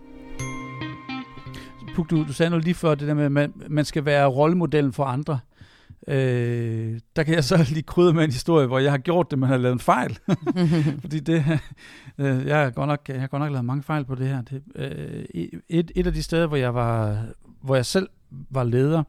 [1.95, 4.25] Puk, du, du sagde noget lige før, det der med, at man, man skal være
[4.27, 5.39] rollemodellen for andre.
[6.07, 9.39] Øh, der kan jeg så lige krydre med en historie, hvor jeg har gjort det,
[9.39, 10.19] men har lavet en fejl.
[11.01, 11.45] Fordi det,
[12.17, 14.41] øh, jeg, har godt nok, jeg har godt nok lavet mange fejl på det her.
[14.41, 15.25] Det, øh,
[15.69, 17.25] et, et af de steder, hvor jeg, var,
[17.61, 18.09] hvor jeg selv
[18.49, 19.03] var leder,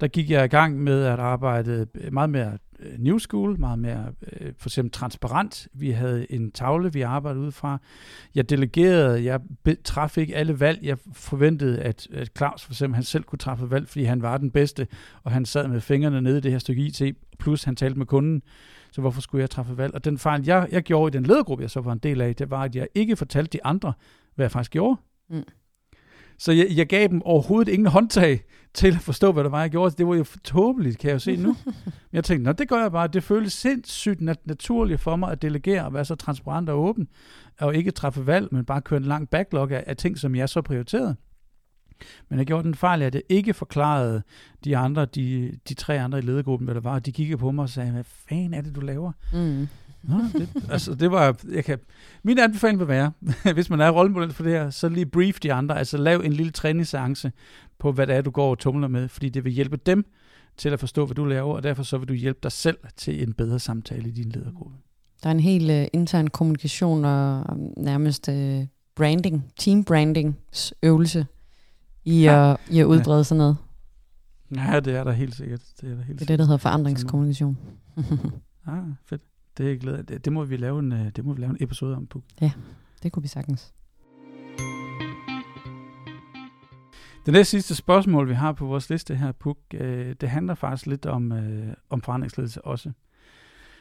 [0.00, 4.12] der gik jeg i gang med at arbejde meget mere Øh, New School, meget mere
[4.32, 5.68] øh, for eksempel transparent.
[5.72, 7.78] Vi havde en tavle, vi arbejdede ud fra.
[8.34, 9.40] Jeg delegerede, jeg
[9.84, 10.78] traf ikke alle valg.
[10.82, 14.38] Jeg forventede, at, at Claus for eksempel, han selv kunne træffe valg, fordi han var
[14.38, 14.86] den bedste,
[15.22, 18.06] og han sad med fingrene nede i det her stykke IT, plus han talte med
[18.06, 18.42] kunden.
[18.92, 19.94] Så hvorfor skulle jeg træffe valg?
[19.94, 22.36] Og den fejl, jeg, jeg gjorde i den ledergruppe, jeg så var en del af,
[22.36, 23.92] det var, at jeg ikke fortalte de andre,
[24.34, 25.00] hvad jeg faktisk gjorde.
[25.30, 25.42] Mm.
[26.38, 28.40] Så jeg, jeg gav dem overhovedet ingen håndtag
[28.74, 29.94] til at forstå, hvad det var, jeg gjorde.
[29.98, 31.56] Det var jo tåbeligt, kan jeg jo se nu.
[31.64, 31.74] Men
[32.12, 33.08] jeg tænkte, nå, det gør jeg bare.
[33.08, 37.08] Det føles sindssygt nat- naturligt for mig at delegere og være så transparent og åben,
[37.60, 40.48] og ikke træffe valg, men bare køre en lang backlog af, af ting, som jeg
[40.48, 41.16] så prioriterede.
[42.28, 44.22] Men jeg gjorde den fejl, at jeg ikke forklarede
[44.64, 47.62] de andre, de, de tre andre i ledergruppen, hvad det var, de kiggede på mig
[47.62, 49.12] og sagde, hvad fanden er det, du laver?
[49.32, 49.68] Mm.
[50.02, 51.78] Nå, det, altså, det var, jeg kan,
[52.22, 53.12] min anbefaling vil være,
[53.54, 56.32] hvis man er rollemodel for det her, så lige brief de andre, altså lav en
[56.32, 57.32] lille træningsseance
[57.80, 60.04] på, hvad det er, du går og tumler med, fordi det vil hjælpe dem
[60.56, 63.22] til at forstå, hvad du laver, og derfor så vil du hjælpe dig selv til
[63.22, 64.76] en bedre samtale i din ledergruppe.
[65.22, 68.64] Der er en helt uh, intern kommunikation og um, nærmest uh,
[68.94, 71.26] branding, team brandings øvelse
[72.04, 72.52] i, ja.
[72.52, 73.22] at, i at udbrede ja.
[73.22, 73.56] sådan noget.
[74.56, 75.60] Ja, det er der helt sikkert.
[75.80, 77.58] Det er, der helt det, er det, der hedder forandringskommunikation.
[78.66, 79.22] ah, fedt.
[79.58, 82.06] Det, glæder, det, det, må vi lave en, det må vi lave en episode om,
[82.06, 82.22] Puk.
[82.40, 82.50] Ja,
[83.02, 83.72] det kunne vi sagtens.
[87.26, 90.86] Det næste sidste spørgsmål, vi har på vores liste her, Puk, øh, det handler faktisk
[90.86, 92.90] lidt om, øh, om forandringsledelse også.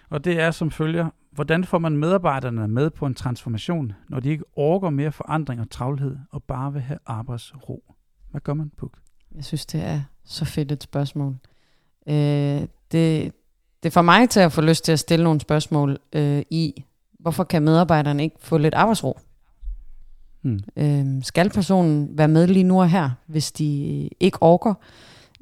[0.09, 4.29] Og det er som følger, hvordan får man medarbejderne med på en transformation, når de
[4.29, 7.95] ikke orker mere forandring og travlhed og bare vil have arbejdsro?
[8.31, 8.97] Hvad gør man, Puk?
[9.35, 11.37] Jeg synes, det er så fedt et spørgsmål.
[12.07, 12.61] Øh,
[12.91, 13.31] det,
[13.83, 16.83] det får mig til at få lyst til at stille nogle spørgsmål øh, i,
[17.19, 19.19] hvorfor kan medarbejderne ikke få lidt arbejdsro?
[20.41, 20.59] Hmm.
[20.75, 24.73] Øh, skal personen være med lige nu og her, hvis de ikke orker?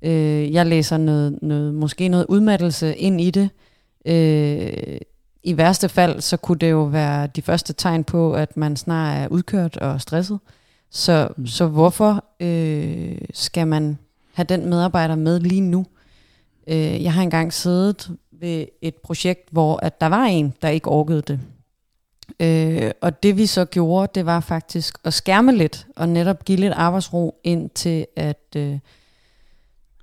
[0.03, 3.49] Øh, jeg læser noget, noget, måske noget udmattelse ind i det.
[4.05, 4.97] Øh,
[5.43, 9.17] I værste fald, så kunne det jo være de første tegn på, at man snart
[9.17, 10.39] er udkørt og stresset.
[10.91, 11.47] Så, hmm.
[11.47, 13.97] så hvorfor øh, skal man
[14.33, 15.85] have den medarbejder med lige nu?
[16.67, 20.89] Øh, jeg har engang siddet ved et projekt, hvor at der var en, der ikke
[20.89, 21.39] orkede det.
[22.39, 26.59] Øh, og det vi så gjorde, det var faktisk at skærme lidt, og netop give
[26.59, 28.79] lidt arbejdsro ind til, at øh,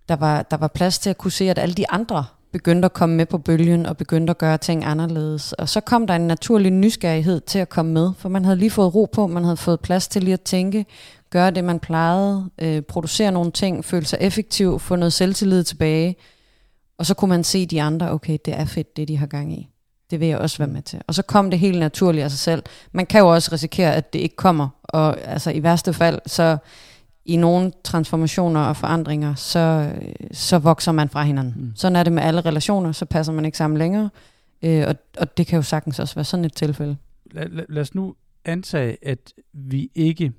[0.09, 2.93] der, var, der var plads til at kunne se, at alle de andre begyndte at
[2.93, 5.53] komme med på bølgen, og begyndte at gøre ting anderledes.
[5.53, 8.71] Og så kom der en naturlig nysgerrighed til at komme med, for man havde lige
[8.71, 10.87] fået ro på, man havde fået plads til lige at tænke,
[11.31, 16.17] gøre det, man plejede, øh, producere nogle ting, føle sig effektiv, få noget selvtillid tilbage,
[16.99, 19.53] og så kunne man se de andre, okay, det er fedt, det de har gang
[19.53, 19.74] i.
[20.11, 21.01] Det vil jeg også være med til.
[21.07, 22.63] Og så kom det helt naturligt af sig selv.
[22.93, 24.69] Man kan jo også risikere, at det ikke kommer.
[24.83, 26.57] Og altså i værste fald, så
[27.25, 29.93] i nogle transformationer og forandringer, så,
[30.33, 31.55] så vokser man fra hinanden.
[31.57, 31.73] Mm.
[31.77, 34.11] Sådan er det med alle relationer, så passer man ikke sammen længere.
[34.63, 36.97] Øh, og, og det kan jo sagtens også være sådan et tilfælde.
[37.31, 40.33] Lad, lad, lad os nu antage, at vi ikke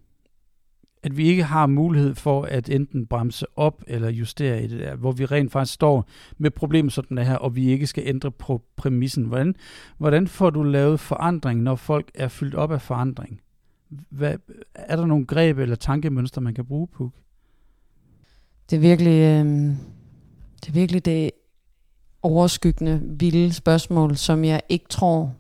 [1.06, 4.96] at vi ikke har mulighed for at enten bremse op eller justere i det der,
[4.96, 8.62] hvor vi rent faktisk står med problemer sådan her, og vi ikke skal ændre på
[8.76, 9.26] præmissen.
[9.26, 9.56] Hvordan,
[9.98, 13.42] hvordan får du lavet forandring, når folk er fyldt op af forandring?
[14.10, 14.36] Hvad,
[14.76, 17.12] er der nogle greb eller tankemønstre, man kan bruge, på?
[18.70, 19.46] Det er virkelig, øh,
[20.62, 21.32] det er virkelig det
[22.22, 25.34] overskyggende, vilde spørgsmål, som jeg ikke tror,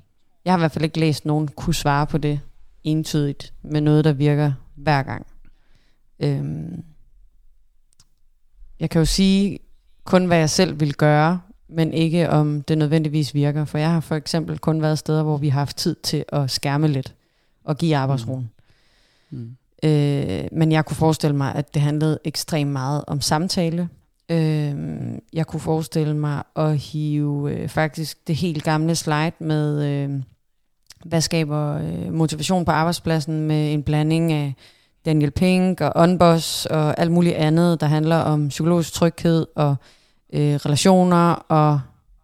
[0.45, 2.39] jeg har i hvert fald ikke læst nogen kunne svare på det
[2.83, 5.27] entydigt med noget, der virker hver gang.
[6.19, 6.83] Øhm,
[8.79, 9.59] jeg kan jo sige
[10.03, 13.65] kun, hvad jeg selv vil gøre, men ikke om det nødvendigvis virker.
[13.65, 16.51] For jeg har for eksempel kun været steder, hvor vi har haft tid til at
[16.51, 17.15] skærme lidt
[17.63, 18.49] og give arbejdsroen.
[19.29, 19.37] Mm.
[19.37, 19.57] Mm.
[19.83, 23.89] Øh, men jeg kunne forestille mig, at det handlede ekstremt meget om samtale.
[24.29, 24.75] Øh,
[25.33, 30.21] jeg kunne forestille mig at hive øh, faktisk det helt gamle slide med, øh,
[31.05, 34.53] hvad skaber øh, motivation på arbejdspladsen med en blanding af
[35.05, 39.75] Daniel Pink og Unboss og alt muligt andet, der handler om psykologisk tryghed og
[40.33, 41.81] øh, relationer, og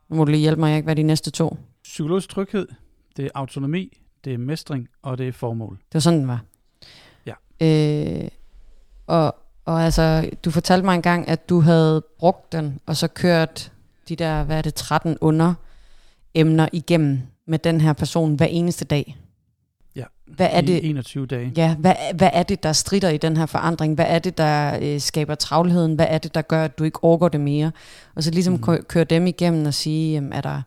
[0.10, 1.58] nu må du lige hjælpe mig, ikke, hvad er de næste to?
[1.84, 2.68] Psykologisk tryghed,
[3.18, 5.76] det er autonomi, det er mestring, og det er formål.
[5.76, 6.42] Det var sådan, den var.
[7.26, 7.34] Ja.
[7.62, 8.28] Øh,
[9.08, 13.72] og, og altså, du fortalte mig engang, at du havde brugt den, og så kørt
[14.10, 15.54] de der, hvad er det, 13 under
[16.34, 19.18] emner igennem med den her person hver eneste dag.
[20.36, 21.54] Hvad er det, 21 dage.
[21.58, 23.96] Ja, hvad, hvad er det, der strider i den her forandring?
[23.96, 25.96] Hvad er det, der øh, skaber travlheden?
[25.96, 27.72] Hvad er det, der gør, at du ikke overgår det mere?
[28.16, 28.84] Og så ligesom mm.
[28.88, 30.62] køre dem igennem og sige, jamen, er der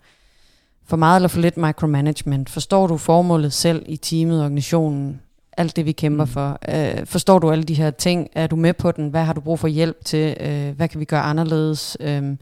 [0.87, 2.51] for meget eller for lidt micromanagement?
[2.51, 5.21] Forstår du formålet selv i teamet, organisationen?
[5.57, 6.31] Alt det, vi kæmper mm.
[6.31, 6.59] for.
[6.69, 8.29] Øh, forstår du alle de her ting?
[8.33, 9.09] Er du med på den?
[9.09, 10.37] Hvad har du brug for hjælp til?
[10.41, 11.97] Øh, hvad kan vi gøre anderledes?
[12.01, 12.37] Øh,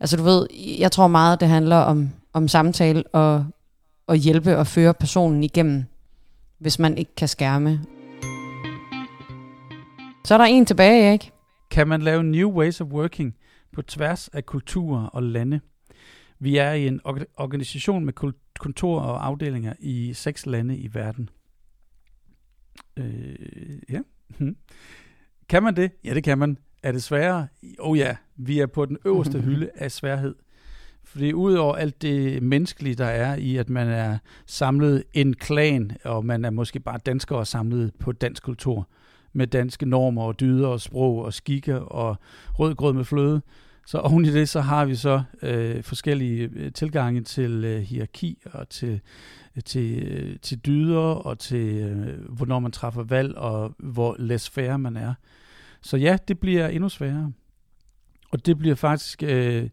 [0.00, 0.46] altså du ved,
[0.78, 3.46] jeg tror meget, det handler om, om samtale og,
[4.06, 5.84] og hjælpe og føre personen igennem
[6.58, 7.80] hvis man ikke kan skærme.
[10.24, 11.30] Så er der en tilbage, ikke?
[11.70, 13.36] Kan man lave new ways of working
[13.72, 15.60] på tværs af kulturer og lande?
[16.38, 17.00] Vi er i en
[17.36, 18.12] organisation med
[18.58, 21.28] kontorer og afdelinger i seks lande i verden.
[22.96, 23.36] Øh,
[23.90, 24.00] ja.
[24.38, 24.56] Hm.
[25.48, 25.90] Kan man det?
[26.04, 26.58] Ja, det kan man.
[26.82, 27.48] Er det sværere?
[27.78, 30.34] Oh ja, vi er på den øverste hylde af sværhed.
[31.14, 36.24] Fordi udover alt det menneskelige, der er i, at man er samlet en klan, og
[36.24, 38.88] man er måske bare danskere samlet på dansk kultur,
[39.32, 42.16] med danske normer og dyder og sprog og skikke og
[42.58, 43.42] rødgrød med fløde,
[43.86, 48.42] så oven i det, så har vi så øh, forskellige øh, tilgange til øh, hierarki
[48.52, 49.00] og til,
[49.56, 54.50] øh, til, øh, til dyder og til, øh, hvornår man træffer valg og hvor less
[54.50, 55.14] fair man er.
[55.82, 57.32] Så ja, det bliver endnu sværere.
[58.30, 59.68] Og det bliver faktisk øh,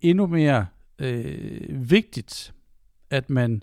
[0.00, 0.66] endnu mere
[0.98, 2.54] øh, vigtigt,
[3.10, 3.62] at man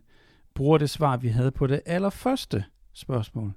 [0.53, 2.63] bruger det svar, vi havde på det allerførste
[2.93, 3.53] spørgsmål.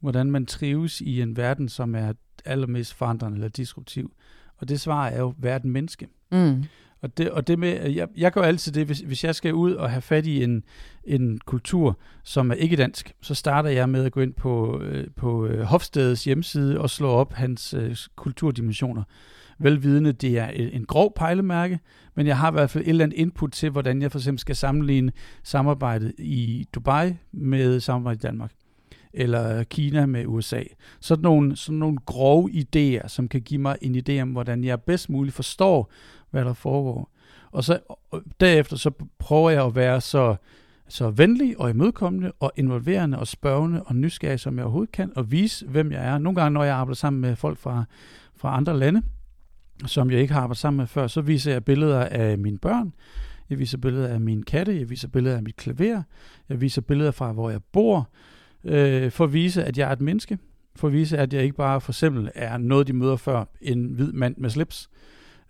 [0.00, 2.12] Hvordan man trives i en verden, som er
[2.44, 4.12] allermest forandrende eller disruptiv.
[4.56, 6.08] Og det svar er jo verden menneske.
[6.32, 6.64] Mm.
[7.02, 9.72] Og det, og det med, jeg, jeg gør altid det, hvis, hvis jeg skal ud
[9.72, 10.64] og have fat i en,
[11.04, 15.06] en kultur, som er ikke dansk, så starter jeg med at gå ind på, øh,
[15.16, 19.02] på øh, Hofstedets hjemmeside og slå op hans øh, kulturdimensioner.
[19.58, 21.80] Velvidende, det er en, grov pejlemærke,
[22.14, 24.38] men jeg har i hvert fald et eller andet input til, hvordan jeg for eksempel
[24.38, 28.52] skal sammenligne samarbejdet i Dubai med samarbejdet i Danmark
[29.12, 30.62] eller Kina med USA.
[31.00, 34.82] Sådan nogle, sådan nogle grove idéer, som kan give mig en idé om, hvordan jeg
[34.82, 35.92] bedst muligt forstår,
[36.30, 37.10] hvad der foregår.
[37.50, 37.78] Og så
[38.10, 40.36] og derefter så prøver jeg at være så,
[40.88, 45.30] så venlig og imødekommende og involverende og spørgende og nysgerrig, som jeg overhovedet kan, og
[45.30, 46.18] vise, hvem jeg er.
[46.18, 47.84] Nogle gange, når jeg arbejder sammen med folk fra,
[48.36, 49.02] fra andre lande,
[49.86, 52.92] som jeg ikke har arbejdet sammen med før, så viser jeg billeder af mine børn,
[53.50, 56.02] jeg viser billeder af min katte, jeg viser billeder af mit klaver,
[56.48, 58.08] jeg viser billeder fra, hvor jeg bor,
[58.64, 60.38] øh, for at vise, at jeg er et menneske,
[60.76, 63.84] for at vise, at jeg ikke bare for eksempel er noget, de møder før, en
[63.84, 64.90] hvid mand med slips,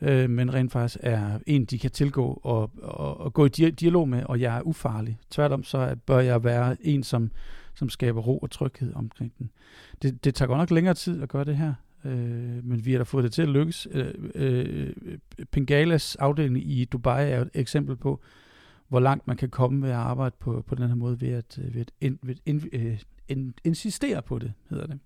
[0.01, 4.09] øh, men rent faktisk er en, de kan tilgå og, og, og gå i dialog
[4.09, 5.19] med, og jeg er ufarlig.
[5.31, 7.31] Tværtom så bør jeg være en, som,
[7.75, 9.51] som skaber ro og tryghed omkring den.
[10.03, 11.75] Det, det tager godt nok længere tid at gøre det her,
[12.05, 13.89] øh, men vi har da fået det til at lykkes.
[13.91, 14.93] Øh, øh,
[15.51, 18.21] Pengalas afdeling i Dubai er et eksempel på,
[18.89, 21.59] hvor langt man kan komme ved at arbejde på, på den her måde, ved at,
[21.73, 22.99] ved at in, ved in, øh,
[23.29, 24.99] in, insistere på det, hedder det.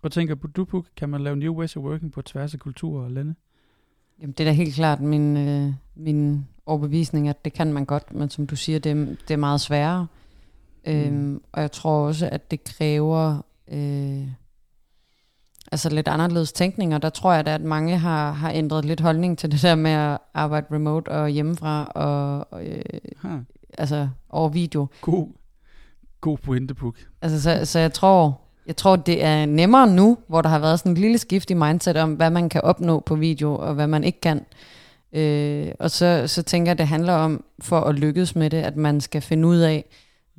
[0.00, 0.86] Hvad tænker du, Puk?
[0.96, 3.34] Kan man lave new ways of working på tværs af kulturer og lande?
[4.20, 8.14] Jamen, det er da helt klart min, øh, min overbevisning, at det kan man godt,
[8.14, 10.06] men som du siger, det, det er meget sværere.
[10.86, 10.92] Mm.
[10.92, 14.28] Øhm, og jeg tror også, at det kræver øh,
[15.72, 19.00] altså lidt anderledes tænkning, og der tror jeg da, at mange har, har ændret lidt
[19.00, 22.82] holdning til det der med at arbejde remote og hjemmefra, og, og øh,
[23.78, 24.86] altså over video.
[25.00, 25.28] God,
[26.20, 26.96] god pointe, Puk.
[27.22, 30.78] Altså, så, så jeg tror, jeg tror, det er nemmere nu, hvor der har været
[30.78, 33.86] sådan en lille skift i mindset om, hvad man kan opnå på video, og hvad
[33.86, 34.44] man ikke kan.
[35.12, 38.76] Øh, og så, så tænker jeg, det handler om, for at lykkes med det, at
[38.76, 39.84] man skal finde ud af,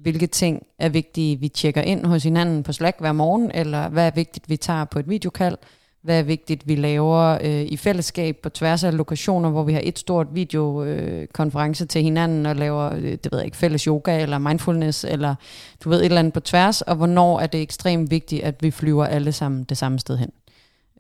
[0.02, 4.08] hvilke ting er vigtige, vi tjekker ind hos hinanden på Slack hver morgen, eller hvad
[4.08, 5.58] er vigtigt, vi tager på et videokald,
[6.02, 9.82] hvad er vigtigt, vi laver øh, i fællesskab på tværs af lokationer, hvor vi har
[9.84, 14.22] et stort videokonference øh, til hinanden og laver, øh, det ved jeg ikke, fælles yoga
[14.22, 15.36] eller mindfulness, eller
[15.84, 18.72] du ved, et eller andet på tværs, og hvornår er det ekstremt vigtigt, at vi
[18.72, 20.32] flyver alle sammen det samme sted hen.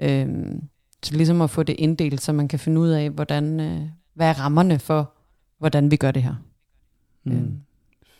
[0.01, 0.55] Øh,
[1.03, 3.81] så ligesom at få det inddelt, så man kan finde ud af, hvordan, øh,
[4.13, 5.13] hvad er rammerne for,
[5.59, 6.35] hvordan vi gør det her.
[7.23, 7.31] Mm.
[7.31, 7.47] Øh.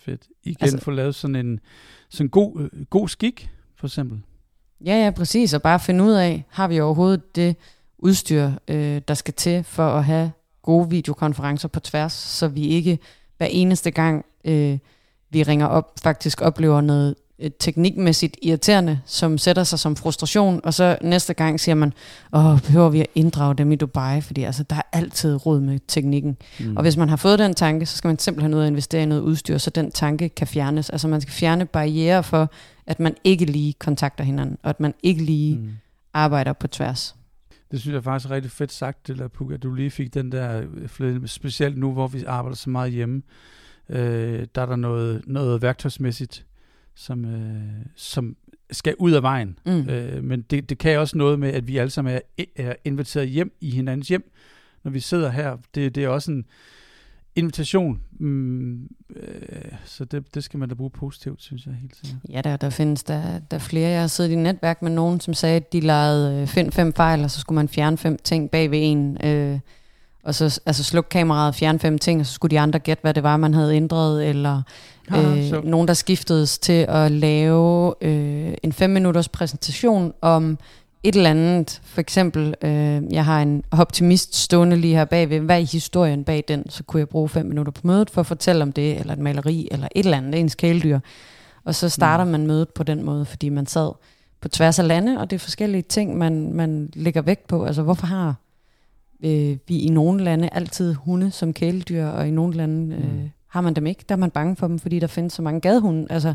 [0.06, 0.28] Fedt.
[0.44, 1.60] Igen altså, få lavet sådan en
[2.10, 4.22] sådan god, øh, god skik, for eksempel.
[4.86, 5.54] Ja, ja, præcis.
[5.54, 7.56] Og bare finde ud af, har vi overhovedet det
[7.98, 10.32] udstyr, øh, der skal til for at have
[10.62, 13.00] gode videokonferencer på tværs, så vi ikke
[13.38, 14.78] hver eneste gang, øh,
[15.30, 20.74] vi ringer op, faktisk oplever noget øh, teknikmæssigt irriterende, som sætter sig som frustration, og
[20.74, 21.94] så næste gang siger man,
[22.34, 25.80] åh, behøver vi at inddrage dem i Dubai, fordi altså, der er altid råd med
[25.88, 26.38] teknikken.
[26.60, 26.78] Mm.
[26.78, 29.06] Og hvis man har fået den tanke, så skal man simpelthen ud og investere i
[29.06, 30.90] noget udstyr, så den tanke kan fjernes.
[30.90, 32.52] Altså man skal fjerne barriere for,
[32.88, 35.70] at man ikke lige kontakter hinanden, og at man ikke lige mm.
[36.14, 37.16] arbejder på tværs.
[37.72, 40.14] Det synes jeg faktisk er rigtig fedt sagt, det der, Puk, at du lige fik
[40.14, 40.64] den der,
[41.00, 43.22] øh, specielt nu, hvor vi arbejder så meget hjemme,
[43.90, 46.46] øh, der er der noget, noget værktøjsmæssigt,
[46.96, 48.36] som, øh, som
[48.72, 49.60] skal ud af vejen.
[49.66, 49.90] Mm.
[49.90, 53.30] Øh, men det, det kan også noget med, at vi alle sammen er, er inviteret
[53.30, 54.32] hjem i hinandens hjem,
[54.84, 55.58] når vi sidder her.
[55.76, 56.46] Det, det er også en,
[57.36, 58.02] invitation.
[58.20, 62.22] Mm, øh, så det, det skal man da bruge positivt, synes jeg helt sikkert.
[62.30, 63.90] Ja, der, der findes der, der flere.
[63.90, 66.94] Jeg har siddet i netværk med nogen, som sagde, at de lavede øh, find fem
[66.94, 69.26] fejl, og så skulle man fjerne fem ting bag ved en.
[69.26, 69.60] Øh,
[70.24, 73.14] og så altså, slukke kameraet, fjerne fem ting, og så skulle de andre gætte, hvad
[73.14, 74.62] det var, man havde ændret, eller
[75.16, 80.58] øh, nogen, der skiftedes til at lave øh, en fem minutters præsentation om
[81.04, 85.62] et eller andet, for eksempel, øh, jeg har en optimist stående lige her bagved, hvad
[85.62, 88.64] er historien bag den, så kunne jeg bruge fem minutter på mødet for at fortælle
[88.64, 91.00] om det, eller et maleri, eller et eller andet, ens kæledyr.
[91.66, 93.92] Og så starter man mødet på den måde, fordi man sad
[94.42, 97.66] på tværs af lande, og det er forskellige ting, man, man lægger vægt på.
[97.66, 98.36] Altså, hvorfor har
[99.24, 103.30] øh, vi i nogle lande altid hunde som kæledyr, og i nogle lande øh, mm.
[103.48, 104.06] har man dem ikke?
[104.10, 106.08] Der er man bange for dem, fordi der findes så mange gadehunde.
[106.10, 106.34] Altså,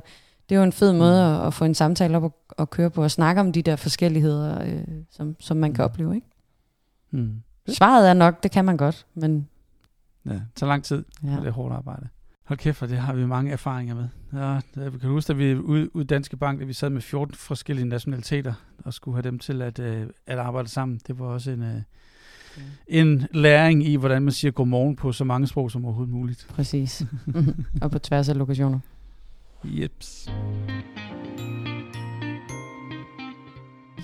[0.48, 1.40] det er jo en fed måde mm.
[1.40, 3.76] at, at få en samtale op og, og køre på, og snakke om de der
[3.76, 5.84] forskelligheder, øh, som, som man kan mm.
[5.84, 6.14] opleve.
[6.14, 6.26] Ikke?
[7.10, 7.42] Mm.
[7.68, 9.48] Svaret er nok, det kan man godt, men...
[10.26, 11.28] Ja, tager lang tid, ja.
[11.28, 12.08] det er hårdt arbejde.
[12.44, 14.08] Hold kæft, for det har vi mange erfaringer med.
[14.32, 17.34] Ja, det, kan huske, at vi ude, ude Danske Bank, at vi sad med 14
[17.34, 21.00] forskellige nationaliteter, og skulle have dem til at, øh, at arbejde sammen.
[21.06, 21.82] Det var også en, øh,
[22.88, 26.46] en læring i, hvordan man siger godmorgen på så mange sprog som overhovedet muligt.
[26.48, 27.02] Præcis.
[27.82, 28.78] og på tværs af lokationer.
[29.64, 30.28] Jeps.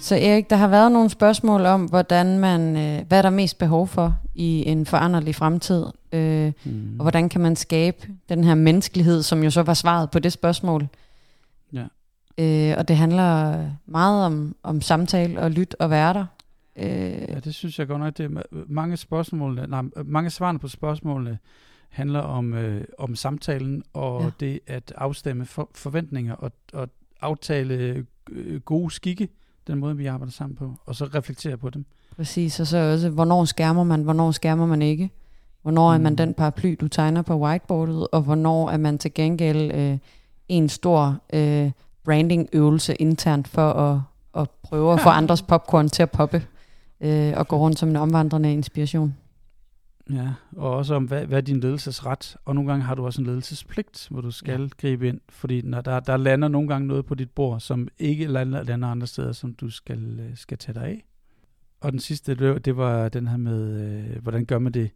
[0.01, 3.59] Så Erik, der har været nogle spørgsmål om, hvordan man, øh, hvad er der mest
[3.59, 5.85] behov for i en foranderlig fremtid?
[6.13, 6.95] Øh, Mm.
[6.99, 10.33] Og hvordan kan man skabe den her menneskelighed, som jo så var svaret på det
[10.33, 10.89] spørgsmål?
[11.73, 11.85] Ja.
[12.39, 16.27] Øh, og det handler meget om, om samtale og lyt og være der.
[16.77, 16.85] Øh,
[17.29, 18.17] Ja, det synes jeg godt nok.
[18.19, 21.39] Det er ma- mange spørgsmål, nej, mange svarene på spørgsmålene
[21.89, 24.31] handler om, øh, om samtalen og Ja.
[24.41, 26.89] det at afstemme for, forventninger og, og
[27.21, 29.29] aftale øh, gode skikke,
[29.67, 31.85] den måde, vi arbejder sammen på, og så reflektere på dem.
[32.17, 35.11] Præcis, og så også, hvornår skærmer man, hvornår skærmer man ikke?
[35.63, 36.17] Hvornår er man Mm.
[36.17, 39.99] den paraply, du tegner på whiteboardet, og hvornår er man til gengæld øh,
[40.49, 41.71] en stor øh,
[42.05, 44.01] brandingøvelse internt for at,
[44.43, 46.43] at prøve at få andres popcorn til at poppe
[47.03, 49.15] øh, og gå rundt som en omvandrende inspiration.
[50.11, 52.37] Ja, og også om, hvad, hvad er din ledelsesret?
[52.45, 54.69] Og nogle gange har du også en ledelsespligt, hvor du skal Ja.
[54.79, 58.27] gribe ind, fordi når der, der lander nogle gange noget på dit bord, som ikke
[58.27, 61.05] lander, lander andre steder, som du skal, øh, skal tage dig af.
[61.81, 64.91] Og den sidste, det var, det var den her med, øh, hvordan gør man det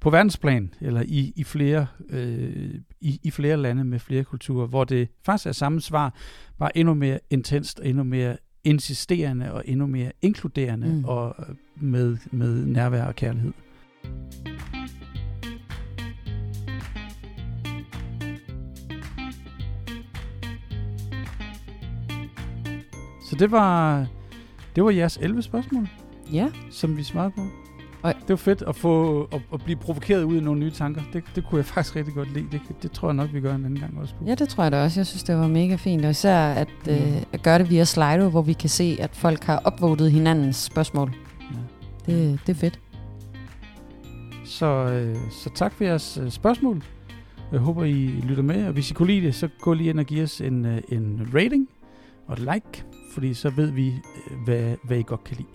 [0.00, 4.84] på verdensplan, eller i, i, flere, øh, i, i flere lande med flere kulturer, hvor
[4.84, 6.14] det faktisk er samme svar,
[6.58, 8.36] bare endnu mere intenst og endnu mere
[8.68, 11.04] insisterende og endnu mere inkluderende Mm.
[11.04, 13.52] og øh, med, med nærvær og kærlighed.
[23.30, 24.06] Så det var,
[24.76, 25.88] det var jeres 11 spørgsmål,
[26.32, 27.42] Ja, som vi svarede på.
[28.02, 31.02] Og- det var fedt at få at, at blive provokeret ud af nogle nye tanker.
[31.12, 32.46] Det, det kunne jeg faktisk rigtig godt lide.
[32.52, 34.24] Det, det tror jeg nok, vi gør en anden gang også på.
[34.26, 35.00] ja, det tror jeg da også.
[35.00, 36.04] Jeg synes, det var mega fint.
[36.04, 36.92] Og især at, Mm.
[36.92, 40.56] øh, at gøre det via Slido, hvor vi kan se, at folk har opvotet hinandens
[40.56, 41.14] spørgsmål.
[42.08, 42.12] Ja.
[42.12, 42.80] Det, det er fedt.
[44.44, 46.82] Så, øh, så tak for jeres øh, spørgsmål.
[47.52, 50.00] Jeg håber, I lytter med, og hvis I kunne lide det, så gå lige ind
[50.00, 51.68] og giv os en, øh, en rating
[52.26, 52.84] og et like,
[53.14, 55.48] fordi så ved vi, øh, hvad, hvad I godt kan lide.